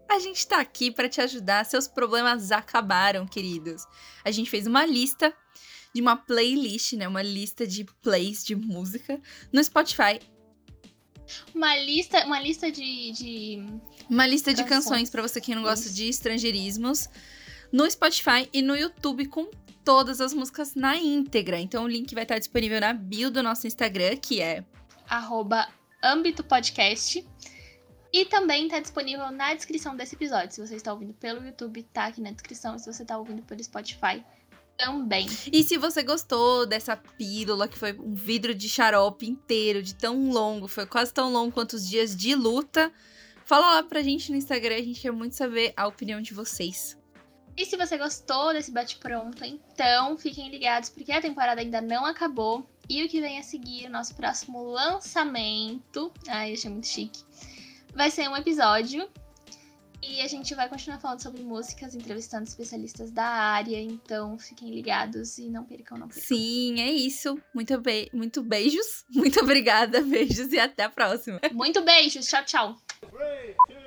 A 0.08 0.18
gente 0.18 0.46
tá 0.46 0.60
aqui 0.60 0.90
pra 0.90 1.08
te 1.08 1.20
ajudar. 1.20 1.64
Seus 1.64 1.88
problemas 1.88 2.52
acabaram, 2.52 3.26
queridos. 3.26 3.84
A 4.24 4.30
gente 4.30 4.48
fez 4.50 4.66
uma 4.66 4.86
lista 4.86 5.34
de 5.94 6.00
uma 6.00 6.16
playlist, 6.16 6.92
né? 6.92 7.08
Uma 7.08 7.22
lista 7.22 7.66
de 7.66 7.84
plays 8.02 8.44
de 8.44 8.54
música 8.54 9.20
no 9.52 9.62
Spotify. 9.62 10.20
uma 11.54 11.76
lista, 11.78 12.24
uma 12.24 12.40
lista 12.40 12.70
de, 12.70 13.12
de 13.12 13.66
Uma 14.08 14.26
lista 14.26 14.52
de 14.54 14.62
Canções. 14.62 14.84
canções 14.84 15.10
pra 15.10 15.22
você 15.22 15.40
que 15.40 15.54
não 15.54 15.62
gosta 15.62 15.90
de 15.90 16.08
estrangeirismos 16.08 17.08
no 17.72 17.90
Spotify 17.90 18.48
e 18.52 18.62
no 18.62 18.76
YouTube 18.76 19.26
com 19.26 19.50
todas 19.84 20.20
as 20.20 20.32
músicas 20.32 20.74
na 20.74 20.96
íntegra. 20.96 21.58
Então 21.58 21.84
o 21.84 21.88
link 21.88 22.14
vai 22.14 22.24
estar 22.24 22.38
disponível 22.38 22.80
na 22.80 22.92
bio 22.92 23.30
do 23.30 23.42
nosso 23.42 23.66
Instagram, 23.66 24.16
que 24.16 24.40
é 24.40 24.64
arroba 25.08 25.68
âmbito 26.02 26.44
podcast. 26.44 27.26
E 28.16 28.24
também 28.24 28.66
tá 28.66 28.80
disponível 28.80 29.30
na 29.30 29.52
descrição 29.52 29.94
desse 29.94 30.14
episódio. 30.14 30.50
Se 30.50 30.66
você 30.66 30.76
está 30.76 30.90
ouvindo 30.90 31.12
pelo 31.12 31.44
YouTube, 31.44 31.82
tá 31.92 32.06
aqui 32.06 32.22
na 32.22 32.30
descrição. 32.30 32.78
Se 32.78 32.90
você 32.90 33.04
tá 33.04 33.18
ouvindo 33.18 33.42
pelo 33.42 33.62
Spotify, 33.62 34.24
também. 34.78 35.26
E 35.52 35.62
se 35.62 35.76
você 35.76 36.02
gostou 36.02 36.64
dessa 36.64 36.96
pílula, 36.96 37.68
que 37.68 37.76
foi 37.76 37.92
um 37.92 38.14
vidro 38.14 38.54
de 38.54 38.70
xarope 38.70 39.28
inteiro, 39.28 39.82
de 39.82 39.94
tão 39.94 40.30
longo, 40.30 40.66
foi 40.66 40.86
quase 40.86 41.12
tão 41.12 41.30
longo 41.30 41.52
quanto 41.52 41.74
os 41.74 41.86
dias 41.86 42.16
de 42.16 42.34
luta, 42.34 42.90
fala 43.44 43.72
lá 43.72 43.82
pra 43.82 44.00
gente 44.00 44.30
no 44.30 44.38
Instagram, 44.38 44.76
a 44.76 44.82
gente 44.82 44.98
quer 44.98 45.12
muito 45.12 45.36
saber 45.36 45.74
a 45.76 45.86
opinião 45.86 46.22
de 46.22 46.32
vocês. 46.32 46.96
E 47.54 47.66
se 47.66 47.76
você 47.76 47.98
gostou 47.98 48.54
desse 48.54 48.72
bate-pronto, 48.72 49.44
então 49.44 50.16
fiquem 50.16 50.48
ligados, 50.48 50.88
porque 50.88 51.12
a 51.12 51.20
temporada 51.20 51.60
ainda 51.60 51.82
não 51.82 52.06
acabou. 52.06 52.66
E 52.88 53.04
o 53.04 53.08
que 53.10 53.20
vem 53.20 53.38
a 53.38 53.42
seguir, 53.42 53.88
o 53.88 53.90
nosso 53.90 54.14
próximo 54.14 54.62
lançamento. 54.62 56.10
Ai, 56.26 56.54
achei 56.54 56.70
muito 56.70 56.86
chique. 56.86 57.22
Vai 57.96 58.10
ser 58.10 58.28
um 58.28 58.36
episódio. 58.36 59.08
E 60.02 60.20
a 60.20 60.28
gente 60.28 60.54
vai 60.54 60.68
continuar 60.68 61.00
falando 61.00 61.22
sobre 61.22 61.42
músicas, 61.42 61.94
entrevistando 61.94 62.44
especialistas 62.44 63.10
da 63.10 63.24
área. 63.24 63.80
Então 63.80 64.38
fiquem 64.38 64.70
ligados 64.70 65.38
e 65.38 65.48
não 65.48 65.64
percam, 65.64 65.96
não 65.96 66.06
percam. 66.06 66.22
Sim, 66.22 66.78
é 66.78 66.90
isso. 66.90 67.40
Muito, 67.54 67.80
be 67.80 68.10
muito 68.12 68.42
beijos. 68.42 69.06
Muito 69.10 69.40
obrigada, 69.40 70.02
beijos 70.02 70.52
e 70.52 70.58
até 70.58 70.84
a 70.84 70.90
próxima. 70.90 71.40
Muito 71.52 71.80
beijos, 71.82 72.26
tchau, 72.26 72.44
tchau. 72.44 72.76
Three, 73.00 73.54
two, 73.66 73.85